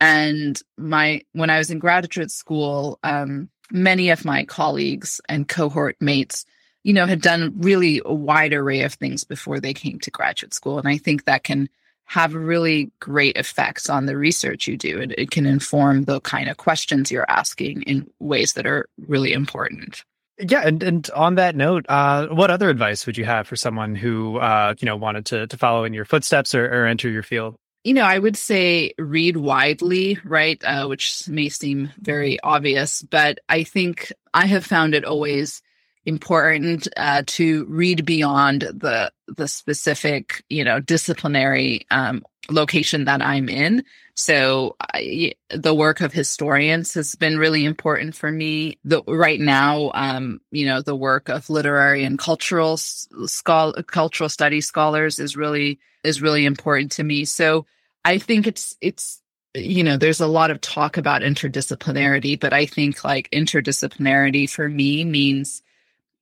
And 0.00 0.62
my 0.78 1.22
when 1.32 1.50
I 1.50 1.58
was 1.58 1.72
in 1.72 1.80
graduate 1.80 2.30
school, 2.30 3.00
um, 3.02 3.48
many 3.72 4.10
of 4.10 4.24
my 4.24 4.44
colleagues 4.44 5.20
and 5.28 5.48
cohort 5.48 5.96
mates, 6.00 6.46
you 6.86 6.92
know, 6.92 7.04
had 7.04 7.20
done 7.20 7.52
really 7.56 8.00
a 8.04 8.14
wide 8.14 8.52
array 8.52 8.82
of 8.82 8.94
things 8.94 9.24
before 9.24 9.58
they 9.58 9.74
came 9.74 9.98
to 9.98 10.10
graduate 10.12 10.54
school, 10.54 10.78
and 10.78 10.86
I 10.86 10.98
think 10.98 11.24
that 11.24 11.42
can 11.42 11.68
have 12.04 12.32
really 12.32 12.92
great 13.00 13.36
effects 13.36 13.90
on 13.90 14.06
the 14.06 14.16
research 14.16 14.68
you 14.68 14.76
do. 14.76 15.00
It, 15.00 15.12
it 15.18 15.30
can 15.32 15.46
inform 15.46 16.04
the 16.04 16.20
kind 16.20 16.48
of 16.48 16.58
questions 16.58 17.10
you're 17.10 17.28
asking 17.28 17.82
in 17.82 18.08
ways 18.20 18.52
that 18.52 18.68
are 18.68 18.88
really 19.08 19.32
important. 19.32 20.04
Yeah, 20.38 20.60
and, 20.64 20.80
and 20.80 21.10
on 21.10 21.34
that 21.34 21.56
note, 21.56 21.86
uh, 21.88 22.28
what 22.28 22.52
other 22.52 22.70
advice 22.70 23.04
would 23.04 23.18
you 23.18 23.24
have 23.24 23.48
for 23.48 23.56
someone 23.56 23.96
who 23.96 24.36
uh, 24.38 24.76
you 24.78 24.86
know 24.86 24.94
wanted 24.94 25.26
to 25.26 25.48
to 25.48 25.56
follow 25.56 25.82
in 25.82 25.92
your 25.92 26.04
footsteps 26.04 26.54
or, 26.54 26.66
or 26.66 26.86
enter 26.86 27.10
your 27.10 27.24
field? 27.24 27.56
You 27.82 27.94
know, 27.94 28.04
I 28.04 28.20
would 28.20 28.36
say 28.36 28.94
read 28.96 29.36
widely, 29.36 30.20
right? 30.24 30.62
Uh, 30.62 30.86
which 30.86 31.28
may 31.28 31.48
seem 31.48 31.90
very 31.98 32.38
obvious, 32.44 33.02
but 33.02 33.40
I 33.48 33.64
think 33.64 34.12
I 34.32 34.46
have 34.46 34.64
found 34.64 34.94
it 34.94 35.04
always 35.04 35.62
important 36.06 36.88
uh, 36.96 37.22
to 37.26 37.66
read 37.66 38.06
beyond 38.06 38.62
the 38.62 39.12
the 39.28 39.48
specific 39.48 40.44
you 40.48 40.64
know 40.64 40.80
disciplinary 40.80 41.86
um, 41.90 42.24
location 42.48 43.04
that 43.04 43.20
I'm 43.20 43.48
in. 43.48 43.84
So 44.14 44.76
I, 44.80 45.34
the 45.50 45.74
work 45.74 46.00
of 46.00 46.12
historians 46.12 46.94
has 46.94 47.14
been 47.16 47.36
really 47.36 47.66
important 47.66 48.14
for 48.14 48.32
me. 48.32 48.78
The 48.84 49.02
right 49.06 49.40
now, 49.40 49.90
um, 49.94 50.40
you 50.50 50.64
know, 50.64 50.80
the 50.80 50.96
work 50.96 51.28
of 51.28 51.50
literary 51.50 52.02
and 52.04 52.18
cultural 52.18 52.78
scholar, 52.78 53.82
cultural 53.82 54.30
studies 54.30 54.66
scholars 54.66 55.18
is 55.18 55.36
really 55.36 55.78
is 56.02 56.22
really 56.22 56.46
important 56.46 56.92
to 56.92 57.04
me. 57.04 57.24
So 57.24 57.66
I 58.04 58.18
think 58.18 58.46
it's 58.46 58.76
it's 58.80 59.20
you 59.54 59.82
know 59.82 59.96
there's 59.96 60.20
a 60.20 60.26
lot 60.26 60.50
of 60.50 60.60
talk 60.60 60.96
about 60.96 61.22
interdisciplinarity, 61.22 62.38
but 62.38 62.52
I 62.52 62.64
think 62.64 63.04
like 63.04 63.28
interdisciplinarity 63.32 64.48
for 64.48 64.68
me 64.68 65.04
means 65.04 65.62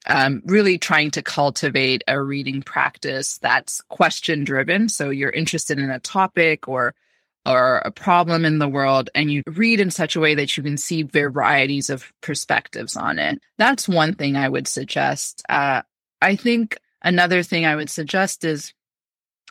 um, 0.06 0.42
really 0.44 0.78
trying 0.78 1.10
to 1.12 1.22
cultivate 1.22 2.04
a 2.08 2.20
reading 2.20 2.62
practice 2.62 3.38
that's 3.38 3.80
question 3.88 4.44
driven. 4.44 4.88
So 4.88 5.10
you're 5.10 5.30
interested 5.30 5.78
in 5.78 5.90
a 5.90 6.00
topic 6.00 6.68
or 6.68 6.94
or 7.46 7.78
a 7.84 7.90
problem 7.90 8.46
in 8.46 8.58
the 8.58 8.68
world 8.68 9.10
and 9.14 9.30
you 9.30 9.42
read 9.46 9.78
in 9.78 9.90
such 9.90 10.16
a 10.16 10.20
way 10.20 10.34
that 10.34 10.56
you 10.56 10.62
can 10.62 10.78
see 10.78 11.02
varieties 11.02 11.90
of 11.90 12.10
perspectives 12.22 12.96
on 12.96 13.18
it. 13.18 13.38
That's 13.58 13.86
one 13.86 14.14
thing 14.14 14.34
I 14.34 14.48
would 14.48 14.66
suggest. 14.66 15.42
Uh, 15.46 15.82
I 16.22 16.36
think 16.36 16.78
another 17.02 17.42
thing 17.42 17.66
I 17.66 17.76
would 17.76 17.90
suggest 17.90 18.44
is 18.44 18.72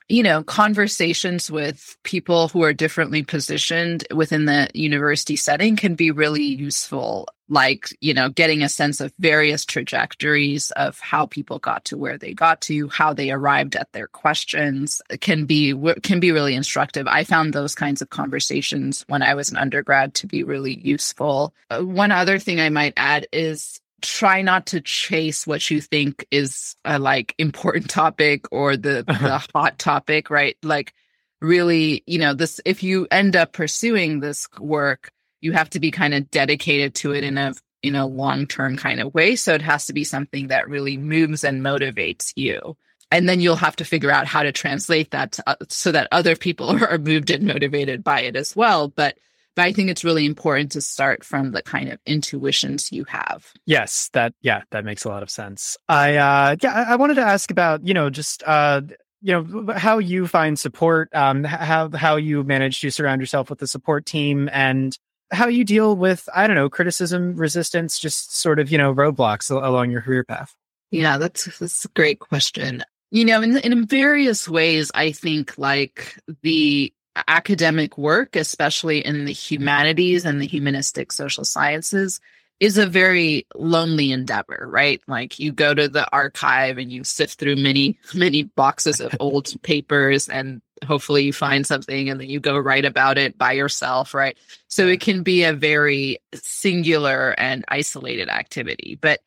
you 0.10 0.22
know, 0.22 0.44
conversations 0.44 1.50
with 1.50 1.98
people 2.04 2.50
who 2.50 2.62
are 2.64 2.74
differently 2.74 3.24
positioned 3.24 4.06
within 4.14 4.46
the 4.46 4.70
university 4.74 5.36
setting 5.36 5.76
can 5.76 5.96
be 5.96 6.12
really 6.12 6.44
useful. 6.44 7.28
Like, 7.54 7.96
you 8.02 8.16
know, 8.16 8.30
getting 8.30 8.64
a 8.64 8.68
sense 8.68 9.00
of 9.00 9.14
various 9.20 9.64
trajectories 9.64 10.72
of 10.72 11.00
how 11.00 11.28
people 11.28 11.60
got 11.60 11.86
to 11.86 11.98
where 11.98 12.18
they 12.18 12.34
got 12.34 12.62
to, 12.62 12.90
how 12.90 13.14
they 13.14 13.30
arrived 13.30 13.76
at 13.76 13.92
their 13.92 14.08
questions 14.08 15.04
can 15.22 15.46
be 15.46 15.76
can 16.02 16.20
be 16.20 16.32
really 16.32 16.56
instructive. 16.56 17.06
I 17.06 17.24
found 17.24 17.54
those 17.54 17.76
kinds 17.76 18.02
of 18.02 18.10
conversations 18.10 19.06
when 19.08 19.22
I 19.22 19.36
was 19.36 19.52
an 19.52 19.58
undergrad 19.58 20.16
to 20.16 20.28
be 20.28 20.44
really 20.44 20.80
useful. 20.80 21.54
Uh, 21.70 21.82
one 21.82 22.12
other 22.12 22.40
thing 22.40 22.60
I 22.60 22.70
might 22.70 22.94
add 22.98 23.28
is 23.32 23.80
try 24.02 24.42
not 24.42 24.66
to 24.66 24.82
chase 24.82 25.46
what 25.46 25.70
you 25.70 25.80
think 25.80 26.26
is 26.32 26.76
a 26.84 26.98
like 26.98 27.36
important 27.38 27.88
topic 27.88 28.46
or 28.52 28.76
the, 28.76 29.04
the 29.06 29.38
hot 29.54 29.78
topic, 29.78 30.32
right? 30.32 30.58
Like 30.64 30.92
really, 31.40 32.04
you 32.08 32.18
know, 32.18 32.34
this 32.34 32.60
if 32.66 32.82
you 32.82 33.08
end 33.12 33.36
up 33.36 33.54
pursuing 33.54 34.22
this 34.22 34.48
work, 34.60 35.12
you 35.44 35.52
have 35.52 35.70
to 35.72 35.80
be 35.80 35.92
kind 35.92 36.14
of 36.14 36.32
dedicated 36.32 36.96
to 36.96 37.14
it 37.14 37.24
in 37.24 37.38
a 37.38 37.54
in 37.84 37.96
a 37.96 38.08
long-term 38.08 38.78
kind 38.78 39.02
of 39.02 39.14
way. 39.14 39.36
So 39.36 39.54
it 39.54 39.62
has 39.62 39.86
to 39.88 39.94
be 39.94 40.06
something 40.06 40.48
that 40.48 40.70
really 40.70 40.96
moves 40.96 41.44
and 41.44 41.62
motivates 41.62 42.32
you. 42.38 42.78
And 43.12 43.28
then 43.28 43.42
you'll 43.42 43.58
have 43.58 43.76
to 43.76 43.86
figure 43.86 44.10
out 44.10 44.26
how 44.26 44.42
to 44.42 44.54
translate 44.54 45.12
that 45.12 45.34
to, 45.34 45.44
uh, 45.46 45.56
so 45.68 45.92
that 45.92 46.08
other 46.14 46.38
people 46.38 46.70
are 46.84 46.98
moved 46.98 47.30
and 47.30 47.44
motivated 47.44 48.04
by 48.04 48.22
it 48.22 48.36
as 48.36 48.56
well. 48.56 48.88
But 48.88 49.18
but 49.56 49.66
I 49.66 49.74
think 49.74 49.92
it's 49.92 50.04
really 50.04 50.26
important 50.26 50.72
to 50.72 50.82
start 50.82 51.24
from 51.24 51.52
the 51.52 51.62
kind 51.62 51.90
of 51.90 52.00
intuitions 52.08 52.92
you 52.92 53.04
have. 53.04 53.52
Yes, 53.68 54.10
that 54.14 54.34
yeah, 54.42 54.62
that 54.72 54.86
makes 54.86 55.04
a 55.04 55.10
lot 55.10 55.22
of 55.22 55.30
sense. 55.30 55.78
I 55.88 56.16
uh 56.16 56.56
yeah, 56.62 56.74
I, 56.74 56.94
I 56.94 56.96
wanted 56.96 57.16
to 57.16 57.22
ask 57.22 57.52
about, 57.52 57.86
you 57.86 57.94
know, 57.94 58.10
just 58.10 58.42
uh 58.48 58.82
you 59.22 59.34
know 59.34 59.74
how 59.74 60.00
you 60.00 60.26
find 60.26 60.58
support 60.58 61.10
um 61.14 61.44
how 61.44 61.90
how 61.94 62.16
you 62.16 62.44
manage 62.44 62.80
to 62.82 62.90
surround 62.90 63.22
yourself 63.22 63.50
with 63.50 63.62
a 63.62 63.68
support 63.68 64.06
team 64.06 64.50
and 64.52 64.98
how 65.32 65.48
you 65.48 65.64
deal 65.64 65.96
with 65.96 66.28
i 66.34 66.48
don't 66.48 66.56
know 66.56 66.70
criticism 66.70 67.36
resistance 67.36 68.00
just 68.00 68.36
sort 68.36 68.60
of 68.60 68.72
you 68.72 68.78
know 68.78 68.94
roadblocks 68.94 69.50
along 69.50 69.92
your 69.92 70.02
career 70.02 70.24
path 70.24 70.56
yeah 70.92 71.18
that's 71.18 71.46
that's 71.60 71.86
a 71.86 71.90
great 71.90 72.20
question 72.20 72.84
you 73.12 73.26
know 73.26 73.42
in 73.42 73.58
in 73.58 73.86
various 73.86 74.48
ways 74.48 74.92
i 74.94 75.12
think 75.12 75.58
like 75.58 76.18
the 76.42 76.94
academic 77.28 77.98
work, 77.98 78.36
especially 78.36 79.06
in 79.06 79.26
the 79.26 79.34
humanities 79.34 80.26
and 80.26 80.42
the 80.42 80.48
humanistic 80.48 81.12
social 81.12 81.46
sciences, 81.46 82.20
is 82.60 82.78
a 82.78 82.86
very 82.86 83.46
lonely 83.56 84.12
endeavor, 84.12 84.68
right? 84.70 85.02
Like 85.08 85.40
you 85.40 85.52
go 85.52 85.74
to 85.74 85.88
the 85.88 86.10
archive 86.12 86.78
and 86.78 86.92
you 86.92 87.04
sift 87.04 87.40
through 87.40 87.58
many, 87.58 87.98
many 88.14 88.44
boxes 88.44 89.02
of 89.02 89.16
old 89.20 89.54
papers 89.64 90.30
and 90.30 90.62
hopefully 90.86 91.24
you 91.24 91.34
find 91.34 91.66
something 91.66 92.10
and 92.10 92.20
then 92.20 92.30
you 92.30 92.40
go 92.40 92.58
write 92.58 92.86
about 92.86 93.18
it 93.18 93.38
by 93.38 93.54
yourself, 93.54 94.14
right? 94.14 94.38
So 94.68 94.88
it 94.88 95.02
can 95.02 95.24
be 95.24 95.44
a 95.44 95.54
very 95.54 96.20
singular 96.34 97.36
and 97.38 97.64
isolated 97.68 98.30
activity. 98.30 98.98
But 99.00 99.22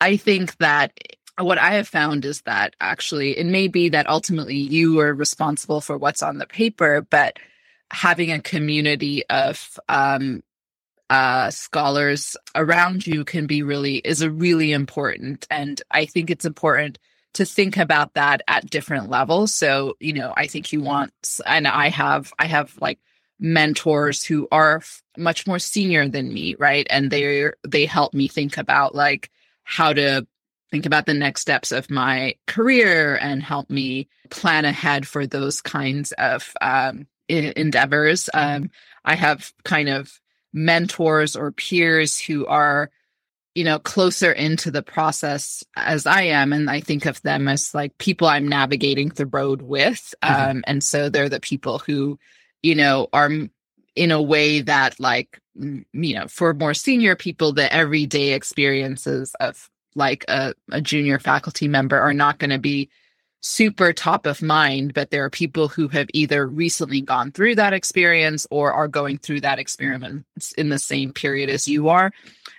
I 0.00 0.16
think 0.16 0.56
that 0.58 0.92
what 1.38 1.58
I 1.58 1.74
have 1.74 1.88
found 1.88 2.24
is 2.24 2.42
that 2.42 2.74
actually 2.80 3.38
it 3.38 3.46
may 3.46 3.68
be 3.68 3.90
that 3.90 4.08
ultimately 4.08 4.56
you 4.56 5.00
are 5.00 5.14
responsible 5.14 5.80
for 5.80 5.98
what's 5.98 6.22
on 6.22 6.38
the 6.38 6.46
paper, 6.46 7.02
but 7.02 7.38
having 7.90 8.32
a 8.32 8.40
community 8.40 9.24
of 9.26 9.78
um, 9.88 10.42
uh, 11.10 11.50
scholars 11.50 12.36
around 12.54 13.06
you 13.06 13.24
can 13.24 13.46
be 13.46 13.62
really 13.62 13.96
is 13.96 14.22
a 14.22 14.30
really 14.30 14.72
important, 14.72 15.46
and 15.50 15.80
I 15.90 16.06
think 16.06 16.30
it's 16.30 16.44
important 16.44 16.98
to 17.36 17.44
think 17.44 17.76
about 17.76 18.14
that 18.14 18.42
at 18.48 18.68
different 18.70 19.08
levels. 19.08 19.54
So 19.54 19.96
you 20.00 20.12
know, 20.12 20.32
I 20.36 20.46
think 20.46 20.72
you 20.72 20.80
want, 20.80 21.12
and 21.46 21.66
I 21.66 21.88
have, 21.88 22.32
I 22.38 22.46
have 22.46 22.76
like 22.80 22.98
mentors 23.38 24.24
who 24.24 24.48
are 24.50 24.82
much 25.16 25.46
more 25.46 25.58
senior 25.58 26.08
than 26.08 26.32
me, 26.32 26.54
right? 26.58 26.86
And 26.90 27.10
they 27.10 27.50
they 27.66 27.86
help 27.86 28.14
me 28.14 28.28
think 28.28 28.56
about 28.58 28.94
like 28.94 29.30
how 29.64 29.92
to 29.92 30.26
think 30.70 30.86
about 30.86 31.06
the 31.06 31.14
next 31.14 31.42
steps 31.42 31.72
of 31.72 31.90
my 31.90 32.34
career 32.46 33.16
and 33.16 33.42
help 33.42 33.70
me 33.70 34.08
plan 34.30 34.64
ahead 34.64 35.06
for 35.06 35.26
those 35.26 35.60
kinds 35.60 36.12
of 36.12 36.52
um, 36.60 37.06
endeavors. 37.28 38.28
Um, 38.34 38.70
I 39.04 39.14
have 39.14 39.52
kind 39.64 39.88
of 39.88 40.20
mentors 40.52 41.36
or 41.36 41.52
peers 41.52 42.18
who 42.18 42.46
are, 42.46 42.90
you 43.56 43.64
know, 43.64 43.78
closer 43.78 44.30
into 44.30 44.70
the 44.70 44.82
process 44.82 45.64
as 45.76 46.06
I 46.06 46.24
am. 46.24 46.52
And 46.52 46.68
I 46.68 46.80
think 46.80 47.06
of 47.06 47.22
them 47.22 47.48
as 47.48 47.74
like 47.74 47.96
people 47.96 48.28
I'm 48.28 48.46
navigating 48.46 49.08
the 49.08 49.24
road 49.24 49.62
with. 49.62 50.14
Mm-hmm. 50.22 50.50
Um, 50.50 50.64
and 50.66 50.84
so 50.84 51.08
they're 51.08 51.30
the 51.30 51.40
people 51.40 51.78
who, 51.78 52.18
you 52.62 52.74
know, 52.74 53.08
are 53.14 53.30
in 53.94 54.10
a 54.10 54.20
way 54.20 54.60
that 54.60 55.00
like, 55.00 55.40
you 55.54 56.14
know, 56.14 56.28
for 56.28 56.52
more 56.52 56.74
senior 56.74 57.16
people, 57.16 57.54
the 57.54 57.72
everyday 57.72 58.34
experiences 58.34 59.34
of 59.40 59.70
like 59.94 60.26
a, 60.28 60.52
a 60.70 60.82
junior 60.82 61.18
faculty 61.18 61.66
member 61.66 61.98
are 61.98 62.12
not 62.12 62.38
going 62.38 62.50
to 62.50 62.58
be 62.58 62.90
super 63.40 63.94
top 63.94 64.26
of 64.26 64.42
mind, 64.42 64.92
but 64.92 65.10
there 65.10 65.24
are 65.24 65.30
people 65.30 65.68
who 65.68 65.88
have 65.88 66.08
either 66.12 66.46
recently 66.46 67.00
gone 67.00 67.32
through 67.32 67.54
that 67.54 67.72
experience 67.72 68.46
or 68.50 68.74
are 68.74 68.88
going 68.88 69.16
through 69.16 69.40
that 69.40 69.58
experience 69.58 70.52
in 70.58 70.68
the 70.68 70.78
same 70.78 71.10
period 71.10 71.48
as 71.48 71.66
you 71.66 71.88
are. 71.88 72.12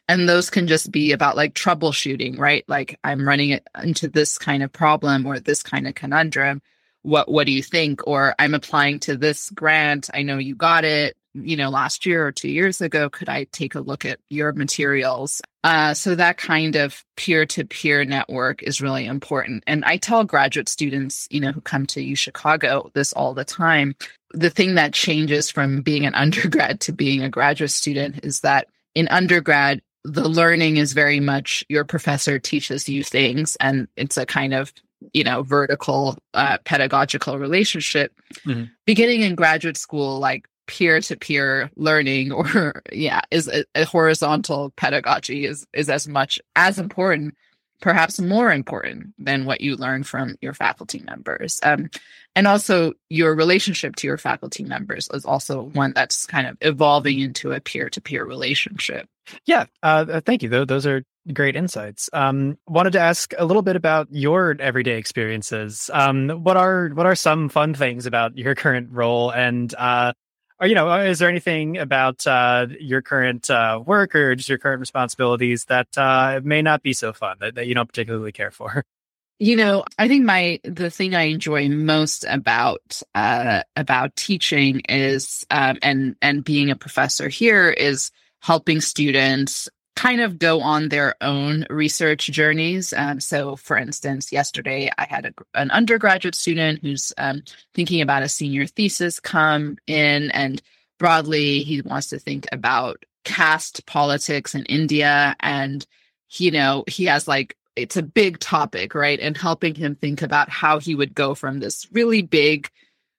And 0.07 0.27
those 0.27 0.49
can 0.49 0.67
just 0.67 0.91
be 0.91 1.11
about 1.11 1.35
like 1.35 1.53
troubleshooting, 1.53 2.37
right? 2.39 2.63
Like 2.67 2.99
I'm 3.03 3.27
running 3.27 3.59
into 3.83 4.07
this 4.07 4.37
kind 4.37 4.63
of 4.63 4.71
problem 4.71 5.25
or 5.25 5.39
this 5.39 5.63
kind 5.63 5.87
of 5.87 5.95
conundrum. 5.95 6.61
What 7.01 7.29
what 7.29 7.45
do 7.45 7.51
you 7.51 7.63
think? 7.63 8.01
Or 8.07 8.33
I'm 8.39 8.53
applying 8.53 8.99
to 9.01 9.17
this 9.17 9.49
grant. 9.49 10.09
I 10.13 10.23
know 10.23 10.37
you 10.37 10.55
got 10.55 10.85
it 10.85 11.15
you 11.43 11.55
know, 11.55 11.69
last 11.69 12.05
year 12.05 12.25
or 12.25 12.31
two 12.31 12.49
years 12.49 12.81
ago, 12.81 13.09
could 13.09 13.29
I 13.29 13.45
take 13.45 13.75
a 13.75 13.79
look 13.79 14.05
at 14.05 14.19
your 14.29 14.53
materials? 14.53 15.41
Uh, 15.63 15.93
so 15.93 16.15
that 16.15 16.37
kind 16.37 16.75
of 16.75 17.03
peer 17.15 17.45
to 17.47 17.65
peer 17.65 18.05
network 18.05 18.63
is 18.63 18.81
really 18.81 19.05
important. 19.05 19.63
And 19.67 19.83
I 19.85 19.97
tell 19.97 20.23
graduate 20.23 20.69
students, 20.69 21.27
you 21.29 21.39
know, 21.39 21.51
who 21.51 21.61
come 21.61 21.85
to 21.87 22.01
U 22.01 22.15
Chicago 22.15 22.89
this 22.93 23.13
all 23.13 23.33
the 23.33 23.45
time. 23.45 23.95
The 24.31 24.49
thing 24.49 24.75
that 24.75 24.93
changes 24.93 25.49
from 25.49 25.81
being 25.81 26.05
an 26.05 26.15
undergrad 26.15 26.81
to 26.81 26.91
being 26.91 27.23
a 27.23 27.29
graduate 27.29 27.71
student 27.71 28.23
is 28.23 28.41
that 28.41 28.67
in 28.95 29.07
undergrad, 29.09 29.81
the 30.07 30.29
learning 30.29 30.77
is 30.77 30.93
very 30.93 31.19
much 31.19 31.65
your 31.67 31.83
professor 31.83 32.39
teaches 32.39 32.87
you 32.87 33.03
things, 33.03 33.57
and 33.59 33.87
it's 33.97 34.17
a 34.17 34.25
kind 34.25 34.53
of 34.53 34.73
you 35.13 35.23
know 35.23 35.43
vertical 35.43 36.17
uh, 36.33 36.57
pedagogical 36.63 37.37
relationship. 37.37 38.13
Mm-hmm. 38.45 38.65
Beginning 38.85 39.21
in 39.21 39.35
graduate 39.35 39.77
school, 39.77 40.19
like 40.19 40.47
peer 40.67 40.99
to 41.01 41.15
peer 41.15 41.69
learning 41.75 42.31
or 42.31 42.81
yeah 42.91 43.21
is 43.31 43.47
a, 43.47 43.63
a, 43.73 43.85
horizontal 43.85 44.71
pedagogy 44.75 45.45
is 45.45 45.65
is 45.73 45.89
as 45.89 46.07
much 46.07 46.39
as 46.55 46.77
important 46.77 47.33
perhaps 47.81 48.19
more 48.19 48.51
important 48.51 49.13
than 49.17 49.45
what 49.45 49.61
you 49.61 49.75
learn 49.75 50.03
from 50.03 50.35
your 50.41 50.53
faculty 50.53 51.01
members. 51.05 51.59
Um, 51.63 51.89
and 52.35 52.47
also 52.47 52.93
your 53.09 53.35
relationship 53.35 53.95
to 53.97 54.07
your 54.07 54.17
faculty 54.17 54.63
members 54.63 55.09
is 55.13 55.25
also 55.25 55.63
one 55.63 55.93
that's 55.95 56.25
kind 56.25 56.47
of 56.47 56.57
evolving 56.61 57.19
into 57.19 57.51
a 57.51 57.59
peer 57.59 57.89
to 57.89 58.01
peer 58.01 58.25
relationship. 58.25 59.07
Yeah 59.45 59.65
uh, 59.83 60.21
thank 60.21 60.43
you. 60.43 60.65
Those 60.65 60.85
are 60.85 61.03
great 61.33 61.55
insights. 61.55 62.09
Um, 62.13 62.57
wanted 62.67 62.93
to 62.93 62.99
ask 62.99 63.33
a 63.37 63.45
little 63.45 63.61
bit 63.61 63.75
about 63.75 64.07
your 64.11 64.55
everyday 64.59 64.97
experiences. 64.97 65.89
Um, 65.93 66.29
what 66.29 66.57
are 66.57 66.89
what 66.89 67.05
are 67.05 67.15
some 67.15 67.49
fun 67.49 67.73
things 67.73 68.05
about 68.05 68.37
your 68.37 68.55
current 68.55 68.89
role? 68.91 69.31
And 69.31 69.73
uh, 69.77 70.13
or 70.59 70.67
you 70.67 70.75
know 70.75 70.91
is 71.01 71.19
there 71.19 71.29
anything 71.29 71.77
about 71.77 72.25
uh, 72.27 72.67
your 72.79 73.01
current 73.01 73.49
uh, 73.49 73.81
work 73.85 74.15
or 74.15 74.35
just 74.35 74.49
your 74.49 74.57
current 74.57 74.79
responsibilities 74.79 75.65
that 75.65 75.87
uh, 75.97 76.39
may 76.43 76.61
not 76.61 76.81
be 76.81 76.93
so 76.93 77.13
fun 77.13 77.37
that, 77.39 77.55
that 77.55 77.67
you 77.67 77.75
don't 77.75 77.87
particularly 77.87 78.31
care 78.31 78.51
for? 78.51 78.83
You 79.39 79.55
know 79.55 79.83
i 79.99 80.07
think 80.07 80.25
my 80.25 80.59
the 80.63 80.89
thing 80.89 81.13
i 81.13 81.25
enjoy 81.25 81.69
most 81.69 82.25
about 82.27 83.03
uh, 83.13 83.61
about 83.75 84.15
teaching 84.15 84.79
is 84.89 85.45
um, 85.51 85.77
and 85.83 86.15
and 86.23 86.43
being 86.43 86.71
a 86.71 86.75
professor 86.75 87.29
here 87.29 87.69
is 87.69 88.09
helping 88.41 88.81
students 88.81 89.69
kind 89.97 90.21
of 90.21 90.37
go 90.37 90.61
on 90.61 90.89
their 90.89 91.15
own 91.21 91.65
research 91.71 92.27
journeys. 92.27 92.93
Um, 92.93 93.19
so, 93.19 93.55
for 93.55 93.75
instance, 93.75 94.31
yesterday 94.31 94.91
I 94.95 95.05
had 95.05 95.25
a, 95.25 95.33
an 95.55 95.71
undergraduate 95.71 96.35
student 96.35 96.81
who's 96.83 97.11
um, 97.17 97.41
thinking 97.73 98.01
about 98.01 98.21
a 98.21 98.29
senior 98.29 98.67
thesis 98.67 99.19
come 99.19 99.77
in, 99.87 100.29
and 100.31 100.61
broadly, 100.99 101.63
he 101.63 101.81
wants 101.81 102.09
to 102.09 102.19
think 102.19 102.45
about 102.51 103.03
caste 103.25 103.87
politics 103.87 104.53
in 104.53 104.65
India. 104.65 105.35
And, 105.39 105.85
you 106.29 106.51
know, 106.51 106.83
he 106.87 107.05
has 107.05 107.27
like, 107.27 107.57
it's 107.75 107.97
a 107.97 108.03
big 108.03 108.39
topic, 108.39 108.93
right? 108.93 109.19
And 109.19 109.35
helping 109.35 109.73
him 109.73 109.95
think 109.95 110.21
about 110.21 110.49
how 110.49 110.79
he 110.79 110.93
would 110.93 111.15
go 111.15 111.33
from 111.33 111.59
this 111.59 111.87
really 111.91 112.21
big 112.21 112.69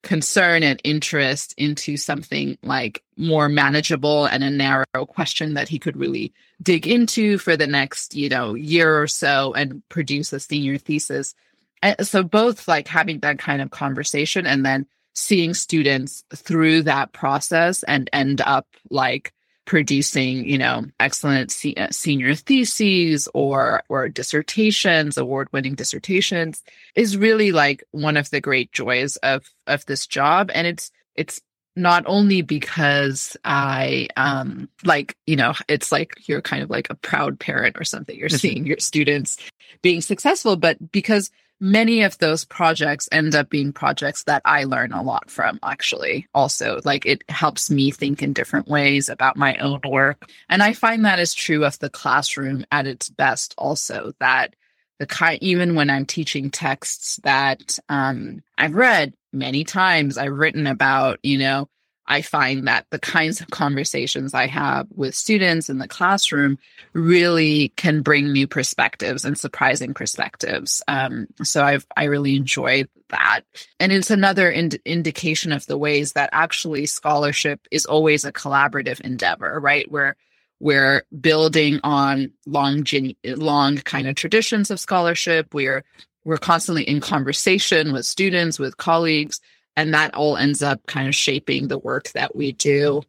concern 0.03 0.63
and 0.63 0.81
interest 0.85 1.55
into 1.57 1.97
something 1.97 2.57
like 2.63 3.03
more 3.17 3.49
manageable 3.49 4.27
and 4.27 4.45
a 4.45 4.51
narrow 4.51 5.07
question 5.07 5.55
that 5.55 5.69
he 5.69 5.79
could 5.79 5.97
really 5.97 6.33
dig 6.63 6.87
into 6.87 7.39
for 7.39 7.57
the 7.57 7.67
next 7.67 8.15
you 8.15 8.29
know 8.29 8.55
year 8.55 9.01
or 9.01 9.07
so 9.07 9.53
and 9.55 9.83
produce 9.89 10.33
a 10.33 10.41
senior 10.41 10.79
thesis. 10.79 11.35
And 11.83 12.07
so 12.07 12.23
both 12.23 12.69
like 12.69 12.89
having 12.89 13.21
that 13.21 13.39
kind 13.39 13.63
of 13.63 13.71
conversation 13.71 14.47
and 14.47 14.65
then 14.65 14.87
seeing 15.15 15.53
students 15.53 16.25
through 16.35 16.83
that 16.83 17.13
process 17.13 17.83
and 17.83 18.09
end 18.13 18.41
up 18.41 18.67
like 18.91 19.33
producing, 19.69 20.49
you 20.49 20.57
know, 20.57 20.87
excellent 20.99 21.53
se- 21.53 21.75
uh, 21.75 21.89
senior 21.91 22.35
theses 22.35 23.29
or 23.35 23.83
or 23.91 24.09
dissertations, 24.09 25.19
award-winning 25.19 25.75
dissertations 25.75 26.63
is 26.95 27.19
really 27.19 27.53
like 27.53 27.85
one 27.91 28.17
of 28.17 28.31
the 28.31 28.41
great 28.41 28.73
joys 28.73 29.17
of 29.17 29.45
of 29.67 29.85
this 29.85 30.07
job 30.07 30.51
and 30.55 30.67
it's 30.67 30.91
it's 31.15 31.43
not 31.77 32.03
only 32.07 32.41
because 32.41 33.37
I 33.45 34.09
um 34.17 34.71
like, 34.85 35.17
you 35.27 35.37
know, 35.37 35.53
it's 35.69 35.93
like 35.93 36.27
you're 36.27 36.41
kind 36.41 36.63
of 36.63 36.71
like 36.71 36.89
a 36.89 36.95
proud 36.95 37.39
parent 37.39 37.77
or 37.79 37.85
something. 37.85 38.19
You're 38.19 38.31
mm-hmm. 38.31 38.39
seeing 38.39 38.67
your 38.67 38.79
students 38.79 39.37
being 39.83 40.01
successful, 40.01 40.57
but 40.57 40.91
because 40.91 41.31
many 41.61 42.03
of 42.03 42.19
those 42.19 42.45
projects 42.45 43.09
end 43.11 43.35
up 43.35 43.51
being 43.51 43.73
projects 43.73 44.25
that 44.25 44.43
I 44.45 44.65
learn 44.65 44.93
a 44.93 45.03
lot 45.03 45.31
from, 45.31 45.59
actually. 45.63 46.27
Also, 46.35 46.81
like 46.85 47.07
it 47.07 47.23
helps 47.29 47.71
me 47.71 47.91
think 47.91 48.23
in 48.23 48.33
different 48.33 48.69
ways 48.69 49.09
about 49.09 49.37
my 49.37 49.57
own 49.57 49.81
work. 49.89 50.31
And 50.49 50.63
I 50.63 50.73
find 50.73 51.05
that 51.05 51.19
is 51.19 51.35
true 51.35 51.65
of 51.65 51.79
the 51.79 51.91
classroom 51.91 52.65
at 52.71 52.87
its 52.87 53.09
best, 53.09 53.55
also, 53.59 54.13
that 54.21 54.55
the 54.99 55.07
kind, 55.07 55.43
even 55.43 55.75
when 55.75 55.91
I'm 55.91 56.07
teaching 56.07 56.51
texts 56.51 57.21
that 57.23 57.79
um, 57.89 58.43
I've 58.57 58.75
read 58.75 59.15
many 59.33 59.65
times, 59.65 60.19
I've 60.19 60.33
written 60.33 60.67
about, 60.67 61.21
you 61.23 61.39
know, 61.39 61.69
I 62.09 62.23
find 62.23 62.67
that 62.67 62.87
the 62.91 62.99
kinds 62.99 63.41
of 63.41 63.51
conversations 63.51 64.33
I 64.33 64.47
have 64.47 64.89
with 64.95 65.15
students 65.15 65.69
in 65.69 65.79
the 65.79 65.87
classroom 65.87 66.59
really 66.95 67.69
can 67.77 68.01
bring 68.01 68.33
new 68.33 68.49
perspectives 68.49 69.27
and 69.27 69.39
surprising 69.39 69.93
perspectives. 69.93 70.83
Um, 70.89 71.29
so 71.43 71.63
I've 71.63 71.87
I 71.97 72.05
really 72.05 72.35
enjoy 72.35 72.85
that, 73.11 73.43
and 73.79 73.93
it's 73.93 74.11
another 74.11 74.51
ind- 74.51 74.81
indication 74.87 75.53
of 75.53 75.67
the 75.67 75.79
ways 75.79 76.15
that 76.15 76.31
actually 76.33 76.87
scholarship 76.87 77.61
is 77.71 77.85
always 77.85 78.25
a 78.25 78.33
collaborative 78.33 79.01
endeavor, 79.03 79.61
right? 79.61 79.91
Where 79.91 80.17
we're 80.61 81.05
building 81.21 81.79
on 81.85 82.33
long, 82.47 82.85
long 83.25 83.77
kind 83.79 84.09
of 84.09 84.15
traditions 84.17 84.71
of 84.71 84.81
scholarship. 84.81 85.53
We're 85.55 85.85
we're 86.25 86.39
constantly 86.39 86.85
in 86.85 87.01
conversation 87.01 87.93
with 87.93 88.07
students, 88.07 88.59
with 88.59 88.77
colleagues 88.79 89.41
and 89.79 89.95
that 89.95 90.13
all 90.15 90.37
ends 90.37 90.61
up 90.61 90.85
kind 90.87 91.07
of 91.07 91.15
shaping 91.15 91.69
the 91.69 91.79
work 91.79 92.11
that 92.11 92.35
we 92.35 92.51
do. 92.51 93.01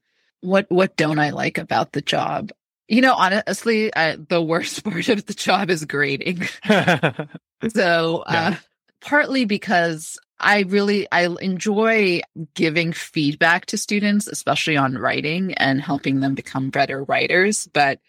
What 0.41 0.67
what 0.69 0.95
don't 0.95 1.17
i 1.17 1.31
like 1.31 1.57
about 1.57 1.93
the 1.93 2.01
job? 2.01 2.51
You 2.87 3.01
know 3.01 3.15
honestly 3.15 3.91
uh, 3.91 4.17
the 4.29 4.41
worst 4.41 4.83
part 4.85 5.09
of 5.09 5.25
the 5.25 5.33
job 5.33 5.69
is 5.69 5.83
grading. 5.83 6.47
So 7.73 8.23
uh, 8.25 8.55
partly 9.01 9.43
because 9.43 10.17
i 10.39 10.61
really 10.61 11.05
i 11.11 11.27
enjoy 11.41 12.21
giving 12.53 12.93
feedback 12.93 13.65
to 13.65 13.77
students 13.77 14.27
especially 14.27 14.77
on 14.77 14.97
writing 14.97 15.53
and 15.55 15.81
helping 15.81 16.21
them 16.21 16.35
become 16.35 16.69
better 16.69 17.03
writers. 17.03 17.67
But 17.73 17.99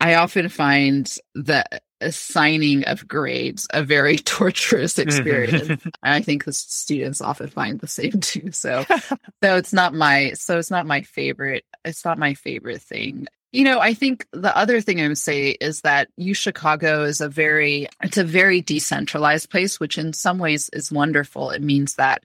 i 0.00 0.14
often 0.14 0.48
find 0.48 1.12
that 1.34 1.82
assigning 2.00 2.84
of 2.84 3.06
grades 3.06 3.66
a 3.72 3.82
very 3.82 4.16
torturous 4.36 4.98
experience. 4.98 5.82
I 6.02 6.20
think 6.20 6.44
the 6.44 6.52
students 6.52 7.20
often 7.20 7.48
find 7.48 7.80
the 7.80 7.86
same 7.86 8.20
too. 8.20 8.52
So, 8.52 8.84
so 9.42 9.56
it's 9.56 9.72
not 9.72 9.94
my 9.94 10.32
so 10.32 10.58
it's 10.58 10.70
not 10.70 10.86
my 10.86 11.02
favorite. 11.02 11.64
It's 11.84 12.04
not 12.04 12.18
my 12.18 12.34
favorite 12.34 12.82
thing. 12.82 13.26
You 13.52 13.64
know, 13.64 13.80
I 13.80 13.94
think 13.94 14.26
the 14.32 14.54
other 14.54 14.80
thing 14.80 15.00
I 15.00 15.08
would 15.08 15.18
say 15.18 15.50
is 15.50 15.80
that 15.82 16.08
U 16.16 16.34
Chicago 16.34 17.04
is 17.04 17.20
a 17.20 17.28
very 17.28 17.88
it's 18.02 18.18
a 18.18 18.24
very 18.24 18.60
decentralized 18.60 19.50
place, 19.50 19.80
which 19.80 19.98
in 19.98 20.12
some 20.12 20.38
ways 20.38 20.68
is 20.72 20.92
wonderful. 20.92 21.50
It 21.50 21.62
means 21.62 21.94
that 21.94 22.24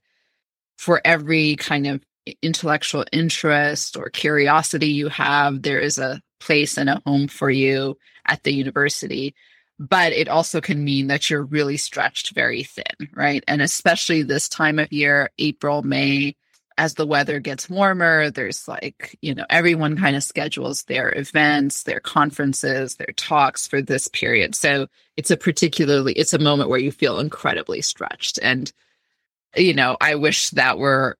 for 0.78 1.00
every 1.06 1.56
kind 1.56 1.88
of 1.88 2.02
intellectual 2.42 3.06
interest 3.12 3.98
or 3.98 4.10
curiosity 4.10 4.88
you 4.88 5.10
have, 5.10 5.62
there 5.62 5.80
is 5.80 5.98
a 5.98 6.22
place 6.40 6.78
and 6.78 6.90
a 6.90 7.02
home 7.06 7.28
for 7.28 7.50
you 7.50 7.98
at 8.26 8.44
the 8.44 8.54
university 8.54 9.36
but 9.82 10.14
it 10.14 10.28
also 10.28 10.62
can 10.62 10.84
mean 10.84 11.08
that 11.08 11.28
you're 11.28 11.42
really 11.42 11.76
stretched 11.76 12.36
very 12.36 12.62
thin, 12.62 13.10
right? 13.16 13.44
And 13.48 13.64
especially 13.64 14.22
this 14.22 14.48
time 14.48 14.78
of 14.78 14.94
year, 14.94 15.32
April, 15.40 15.82
May, 15.82 16.36
as 16.78 16.94
the 16.94 17.08
weather 17.08 17.40
gets 17.40 17.68
warmer, 17.68 18.30
there's 18.30 18.68
like, 18.68 19.18
you 19.24 19.34
know, 19.34 19.46
everyone 19.50 19.98
kind 19.98 20.16
of 20.16 20.24
schedules 20.24 20.84
their 20.84 21.12
events, 21.18 21.82
their 21.82 22.00
conferences, 22.00 22.98
their 22.98 23.14
talks 23.16 23.66
for 23.66 23.82
this 23.82 24.08
period. 24.08 24.54
So 24.54 24.86
it's 25.18 25.32
a 25.32 25.38
particularly, 25.38 26.14
it's 26.14 26.34
a 26.34 26.40
moment 26.40 26.70
where 26.70 26.80
you 26.80 26.92
feel 26.92 27.20
incredibly 27.20 27.82
stretched. 27.82 28.38
And 28.40 28.72
you 29.56 29.74
know, 29.74 29.98
I 30.00 30.16
wish 30.16 30.50
that 30.52 30.78
were 30.78 31.18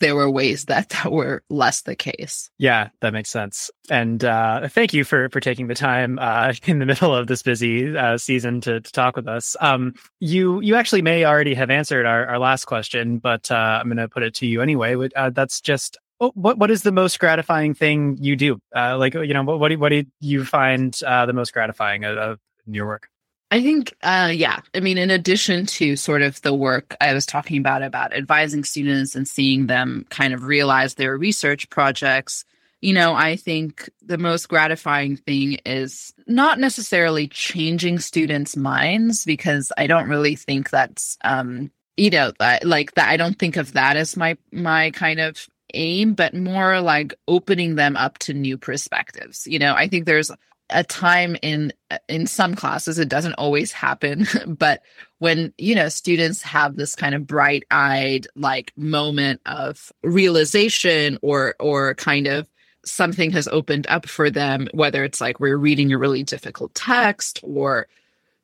there 0.00 0.14
were 0.14 0.30
ways 0.30 0.66
that 0.66 0.88
that 0.90 1.10
were 1.10 1.42
less 1.48 1.82
the 1.82 1.96
case. 1.96 2.50
Yeah, 2.58 2.88
that 3.00 3.12
makes 3.12 3.30
sense. 3.30 3.70
And 3.90 4.24
uh, 4.24 4.68
thank 4.68 4.92
you 4.92 5.04
for 5.04 5.28
for 5.30 5.40
taking 5.40 5.66
the 5.66 5.74
time 5.74 6.18
uh, 6.18 6.54
in 6.64 6.78
the 6.78 6.86
middle 6.86 7.14
of 7.14 7.26
this 7.26 7.42
busy 7.42 7.96
uh, 7.96 8.18
season 8.18 8.60
to, 8.62 8.80
to 8.80 8.92
talk 8.92 9.16
with 9.16 9.28
us. 9.28 9.56
Um, 9.60 9.94
you 10.20 10.60
you 10.60 10.74
actually 10.74 11.02
may 11.02 11.24
already 11.24 11.54
have 11.54 11.70
answered 11.70 12.06
our, 12.06 12.26
our 12.26 12.38
last 12.38 12.66
question, 12.66 13.18
but 13.18 13.50
uh, 13.50 13.80
I'm 13.80 13.88
going 13.88 13.96
to 13.96 14.08
put 14.08 14.22
it 14.22 14.34
to 14.36 14.46
you 14.46 14.60
anyway. 14.60 14.96
Uh, 15.14 15.30
that's 15.30 15.60
just 15.60 15.98
what 16.18 16.58
what 16.58 16.70
is 16.70 16.82
the 16.82 16.92
most 16.92 17.18
gratifying 17.18 17.74
thing 17.74 18.16
you 18.20 18.36
do? 18.36 18.60
Uh, 18.74 18.96
like 18.98 19.14
you 19.14 19.34
know, 19.34 19.42
what 19.42 19.58
what 19.58 19.68
do, 19.68 19.78
what 19.78 19.88
do 19.88 20.04
you 20.20 20.44
find 20.44 20.98
uh, 21.04 21.26
the 21.26 21.32
most 21.32 21.52
gratifying 21.52 22.04
of, 22.04 22.16
of 22.16 22.38
your 22.66 22.86
work? 22.86 23.08
I 23.52 23.60
think, 23.60 23.94
uh, 24.02 24.32
yeah. 24.34 24.60
I 24.74 24.80
mean, 24.80 24.96
in 24.96 25.10
addition 25.10 25.66
to 25.66 25.94
sort 25.94 26.22
of 26.22 26.40
the 26.40 26.54
work 26.54 26.96
I 27.02 27.12
was 27.12 27.26
talking 27.26 27.58
about, 27.58 27.82
about 27.82 28.16
advising 28.16 28.64
students 28.64 29.14
and 29.14 29.28
seeing 29.28 29.66
them 29.66 30.06
kind 30.08 30.32
of 30.32 30.44
realize 30.44 30.94
their 30.94 31.18
research 31.18 31.68
projects, 31.68 32.46
you 32.80 32.94
know, 32.94 33.12
I 33.12 33.36
think 33.36 33.90
the 34.00 34.16
most 34.16 34.48
gratifying 34.48 35.18
thing 35.18 35.58
is 35.66 36.14
not 36.26 36.60
necessarily 36.60 37.28
changing 37.28 37.98
students' 37.98 38.56
minds 38.56 39.26
because 39.26 39.70
I 39.76 39.86
don't 39.86 40.08
really 40.08 40.34
think 40.34 40.70
that's, 40.70 41.18
um, 41.22 41.70
you 41.98 42.08
know, 42.08 42.32
like 42.62 42.94
that. 42.94 43.10
I 43.10 43.18
don't 43.18 43.38
think 43.38 43.58
of 43.58 43.74
that 43.74 43.98
as 43.98 44.16
my 44.16 44.38
my 44.50 44.92
kind 44.92 45.20
of 45.20 45.46
aim, 45.74 46.14
but 46.14 46.32
more 46.32 46.80
like 46.80 47.12
opening 47.28 47.74
them 47.74 47.98
up 47.98 48.16
to 48.20 48.32
new 48.32 48.56
perspectives. 48.56 49.46
You 49.46 49.58
know, 49.58 49.74
I 49.74 49.88
think 49.88 50.06
there's 50.06 50.30
a 50.72 50.84
time 50.84 51.36
in 51.42 51.72
in 52.08 52.26
some 52.26 52.54
classes 52.54 52.98
it 52.98 53.08
doesn't 53.08 53.34
always 53.34 53.72
happen 53.72 54.26
but 54.46 54.82
when 55.18 55.52
you 55.58 55.74
know 55.74 55.88
students 55.88 56.42
have 56.42 56.76
this 56.76 56.94
kind 56.94 57.14
of 57.14 57.26
bright-eyed 57.26 58.26
like 58.34 58.72
moment 58.76 59.40
of 59.46 59.92
realization 60.02 61.18
or 61.22 61.54
or 61.60 61.94
kind 61.94 62.26
of 62.26 62.48
something 62.84 63.30
has 63.30 63.46
opened 63.48 63.86
up 63.88 64.08
for 64.08 64.30
them 64.30 64.68
whether 64.72 65.04
it's 65.04 65.20
like 65.20 65.38
we're 65.38 65.56
reading 65.56 65.92
a 65.92 65.98
really 65.98 66.22
difficult 66.22 66.74
text 66.74 67.40
or 67.42 67.86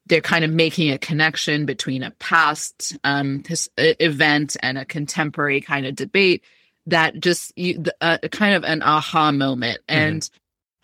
they're 0.06 0.20
kind 0.20 0.44
of 0.44 0.50
making 0.50 0.90
a 0.90 0.98
connection 0.98 1.66
between 1.66 2.02
a 2.02 2.10
past 2.12 2.96
um, 3.04 3.42
his, 3.46 3.68
event 3.76 4.56
and 4.62 4.78
a 4.78 4.84
contemporary 4.84 5.60
kind 5.60 5.84
of 5.84 5.94
debate 5.94 6.42
that 6.86 7.20
just 7.20 7.52
you, 7.56 7.82
uh, 8.00 8.18
kind 8.32 8.54
of 8.54 8.64
an 8.64 8.82
aha 8.82 9.30
moment 9.30 9.80
mm-hmm. 9.88 10.00
and 10.00 10.30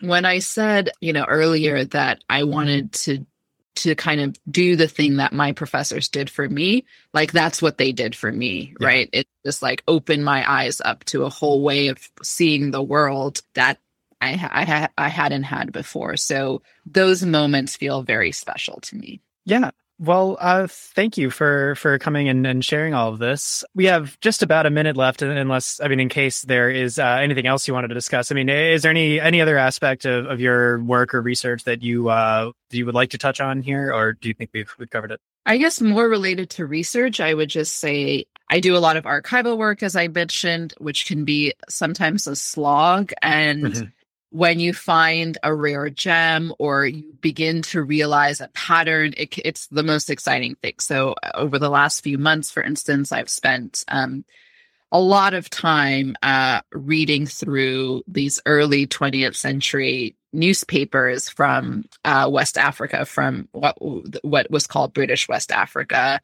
when 0.07 0.25
I 0.25 0.39
said, 0.39 0.91
you 1.01 1.13
know, 1.13 1.25
earlier 1.25 1.85
that 1.85 2.23
I 2.29 2.43
wanted 2.43 2.91
to 2.93 3.25
to 3.77 3.93
kind 3.93 4.21
of 4.21 4.37
do 4.49 4.77
the 4.77 4.87
thing 4.87 5.17
that 5.17 5.33
my 5.33 5.51
professors 5.51 6.07
did 6.07 6.29
for 6.29 6.47
me, 6.47 6.85
like 7.13 7.33
that's 7.33 7.61
what 7.61 7.77
they 7.77 7.91
did 7.91 8.15
for 8.15 8.31
me, 8.31 8.73
yeah. 8.79 8.87
right? 8.87 9.09
It 9.11 9.27
just 9.45 9.61
like 9.61 9.83
opened 9.87 10.23
my 10.23 10.49
eyes 10.49 10.79
up 10.79 11.03
to 11.05 11.23
a 11.23 11.29
whole 11.29 11.61
way 11.61 11.89
of 11.89 12.09
seeing 12.23 12.71
the 12.71 12.81
world 12.81 13.41
that 13.53 13.79
I 14.21 14.89
I, 14.97 15.05
I 15.05 15.09
hadn't 15.09 15.43
had 15.43 15.71
before. 15.71 16.15
So 16.15 16.61
those 16.85 17.23
moments 17.25 17.75
feel 17.75 18.01
very 18.01 18.31
special 18.31 18.79
to 18.81 18.95
me. 18.95 19.21
Yeah, 19.45 19.71
well, 19.97 20.37
uh, 20.41 20.67
thank 20.69 21.17
you 21.17 21.29
for 21.29 21.75
for 21.75 21.97
coming 21.99 22.27
and, 22.27 22.45
and 22.45 22.65
sharing 22.65 22.93
all 22.93 23.13
of 23.13 23.19
this. 23.19 23.63
We 23.73 23.85
have 23.85 24.19
just 24.19 24.43
about 24.43 24.65
a 24.65 24.69
minute 24.69 24.97
left, 24.97 25.21
unless 25.21 25.79
I 25.81 25.87
mean, 25.87 25.99
in 25.99 26.09
case 26.09 26.41
there 26.41 26.69
is 26.69 26.99
uh, 26.99 27.05
anything 27.21 27.45
else 27.45 27.67
you 27.67 27.73
wanted 27.73 27.87
to 27.89 27.93
discuss. 27.93 28.31
I 28.31 28.35
mean, 28.35 28.49
is 28.49 28.81
there 28.81 28.91
any 28.91 29.19
any 29.19 29.41
other 29.41 29.57
aspect 29.57 30.05
of, 30.05 30.25
of 30.25 30.41
your 30.41 30.83
work 30.83 31.13
or 31.13 31.21
research 31.21 31.63
that 31.63 31.81
you 31.81 32.09
uh, 32.09 32.51
you 32.71 32.85
would 32.85 32.95
like 32.95 33.11
to 33.11 33.17
touch 33.17 33.39
on 33.39 33.61
here, 33.61 33.93
or 33.93 34.13
do 34.13 34.27
you 34.27 34.33
think 34.33 34.49
we've 34.53 34.73
we've 34.77 34.89
covered 34.89 35.11
it? 35.11 35.21
I 35.45 35.57
guess 35.57 35.79
more 35.79 36.09
related 36.09 36.49
to 36.51 36.65
research, 36.65 37.19
I 37.19 37.33
would 37.33 37.49
just 37.49 37.77
say 37.77 38.25
I 38.49 38.59
do 38.59 38.75
a 38.75 38.79
lot 38.79 38.97
of 38.97 39.05
archival 39.05 39.57
work, 39.57 39.81
as 39.81 39.95
I 39.95 40.07
mentioned, 40.09 40.73
which 40.77 41.05
can 41.05 41.23
be 41.23 41.53
sometimes 41.69 42.27
a 42.27 42.35
slog, 42.35 43.13
and 43.21 43.63
mm-hmm 43.63 43.85
when 44.31 44.59
you 44.59 44.73
find 44.73 45.37
a 45.43 45.53
rare 45.53 45.89
gem 45.89 46.53
or 46.59 46.85
you 46.85 47.13
begin 47.21 47.61
to 47.61 47.81
realize 47.81 48.41
a 48.41 48.49
pattern, 48.49 49.13
it, 49.17 49.37
it's 49.37 49.67
the 49.67 49.83
most 49.83 50.09
exciting 50.09 50.55
thing. 50.55 50.73
So, 50.79 51.15
uh, 51.23 51.31
over 51.35 51.59
the 51.59 51.69
last 51.69 52.03
few 52.03 52.17
months, 52.17 52.51
for 52.51 52.61
instance, 52.61 53.11
I've 53.11 53.29
spent 53.29 53.83
um, 53.87 54.25
a 54.91 54.99
lot 54.99 55.33
of 55.33 55.49
time 55.49 56.15
uh, 56.21 56.61
reading 56.71 57.25
through 57.25 58.03
these 58.07 58.41
early 58.45 58.87
20th 58.87 59.35
century 59.35 60.15
newspapers 60.31 61.29
from 61.29 61.85
uh, 62.03 62.29
West 62.31 62.57
Africa, 62.57 63.05
from 63.05 63.47
what 63.51 63.77
what 64.23 64.49
was 64.51 64.67
called 64.67 64.93
British 64.93 65.27
West 65.27 65.51
Africa, 65.51 66.19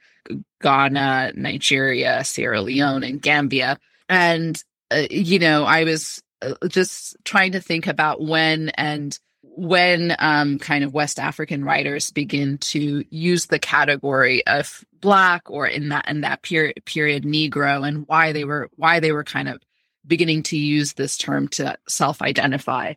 Ghana, 0.62 1.34
Nigeria, 1.36 2.24
Sierra 2.24 2.62
Leone, 2.62 3.04
and 3.04 3.22
Gambia. 3.22 3.78
And 4.10 4.62
uh, 4.92 5.04
you 5.10 5.40
know, 5.40 5.64
I 5.64 5.86
was 5.86 6.22
just 6.68 7.16
trying 7.24 7.54
to 7.54 7.62
think 7.62 7.88
about 7.88 8.22
when 8.22 8.70
and 8.70 9.18
when 9.44 10.16
um, 10.20 10.60
kind 10.60 10.84
of 10.84 10.94
West 10.94 11.20
African 11.20 11.66
writers 11.66 12.12
begin 12.12 12.58
to 12.60 13.04
use 13.10 13.48
the 13.48 13.60
category 13.60 14.46
of 14.48 14.84
black 15.00 15.50
or 15.50 15.68
in 15.68 15.90
that 15.90 16.08
in 16.08 16.22
that 16.22 16.42
period 16.44 16.84
period 16.86 17.24
Negro 17.24 17.88
and 17.88 18.08
why 18.08 18.32
they 18.32 18.44
were 18.44 18.70
why 18.76 19.00
they 19.00 19.12
were 19.12 19.24
kind 19.24 19.50
of 19.50 19.62
beginning 20.06 20.44
to 20.44 20.58
use 20.58 20.94
this 20.94 21.18
term 21.18 21.48
to 21.50 21.78
self-identify. 21.88 22.94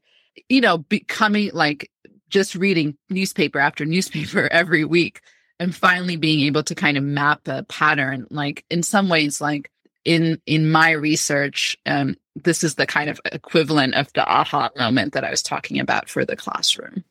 You 0.49 0.61
know, 0.61 0.79
becoming 0.79 1.51
like 1.53 1.91
just 2.29 2.55
reading 2.55 2.97
newspaper 3.09 3.59
after 3.59 3.85
newspaper 3.85 4.49
every 4.51 4.85
week 4.85 5.21
and 5.59 5.75
finally 5.75 6.17
being 6.17 6.41
able 6.41 6.63
to 6.65 6.75
kind 6.75 6.97
of 6.97 7.05
map 7.05 7.47
a 7.47 7.63
pattern 7.65 8.27
like 8.31 8.65
in 8.71 8.83
some 8.83 9.09
ways 9.09 9.41
like 9.41 9.71
in 10.05 10.41
in 10.47 10.71
my 10.71 10.91
research 10.91 11.77
um, 11.87 12.17
this 12.37 12.65
is 12.65 12.75
the 12.75 12.87
kind 12.87 13.09
of 13.11 13.21
equivalent 13.33 13.95
of 13.95 14.13
the 14.13 14.27
aha 14.27 14.71
moment 14.77 15.13
that 15.13 15.25
I 15.25 15.31
was 15.31 15.43
talking 15.43 15.79
about 15.79 16.09
for 16.09 16.25
the 16.25 16.37
classroom. 16.37 17.05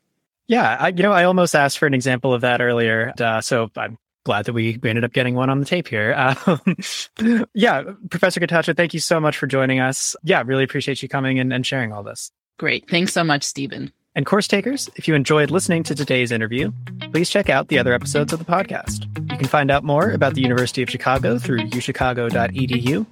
Yeah, 0.48 0.78
I, 0.80 0.90
you 0.90 1.04
know, 1.04 1.14
I 1.14 1.24
almost 1.24 1.56
asked 1.56 1.78
for 1.78 1.88
an 1.88 1.94
example 1.94 2.34
of 2.34 2.42
that 2.42 2.62
earlier, 2.62 3.14
uh, 3.18 3.40
so 3.40 3.72
I'm 3.78 3.98
glad 4.26 4.46
that 4.46 4.54
we, 4.54 4.78
we 4.82 4.90
ended 4.90 5.06
up 5.06 5.14
getting 5.14 5.36
one 5.36 5.50
on 5.50 5.60
the 5.60 5.66
tape 5.66 5.88
here. 5.88 6.14
Um, 6.46 7.46
yeah, 7.54 7.84
Professor 8.10 8.40
Getachew, 8.42 8.76
thank 8.76 8.94
you 8.94 9.00
so 9.00 9.20
much 9.20 9.38
for 9.38 9.48
joining 9.48 9.80
us. 9.80 10.16
Yeah, 10.24 10.44
really 10.46 10.64
appreciate 10.64 11.02
you 11.02 11.08
coming 11.08 11.40
and, 11.40 11.54
and 11.54 11.66
sharing 11.66 11.94
all 11.94 12.04
this. 12.04 12.32
Great. 12.58 12.90
Thanks 12.90 13.14
so 13.14 13.24
much, 13.24 13.44
Stephen. 13.44 13.92
And 14.16 14.26
course 14.26 14.48
takers, 14.48 14.90
if 14.96 15.08
you 15.08 15.16
enjoyed 15.16 15.50
listening 15.50 15.84
to 15.84 15.96
today's 15.96 16.32
interview, 16.32 16.72
please 17.12 17.30
check 17.30 17.50
out 17.50 17.70
the 17.70 17.80
other 17.80 17.94
episodes 17.94 18.32
of 18.32 18.40
the 18.40 18.46
podcast. 18.46 19.06
You 19.32 19.38
can 19.38 19.48
find 19.48 19.72
out 19.72 19.84
more 19.84 20.12
about 20.12 20.36
the 20.36 20.42
University 20.42 20.84
of 20.84 20.90
Chicago 20.90 21.40
through 21.40 21.60
uchicago.edu 21.70 23.06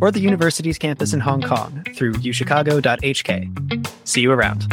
or 0.00 0.10
the 0.12 0.20
university's 0.20 0.78
campus 0.78 1.12
in 1.12 1.20
Hong 1.20 1.42
Kong 1.42 1.84
through 1.94 2.12
uchicago.hk. 2.14 3.88
See 4.06 4.20
you 4.20 4.32
around. 4.32 4.64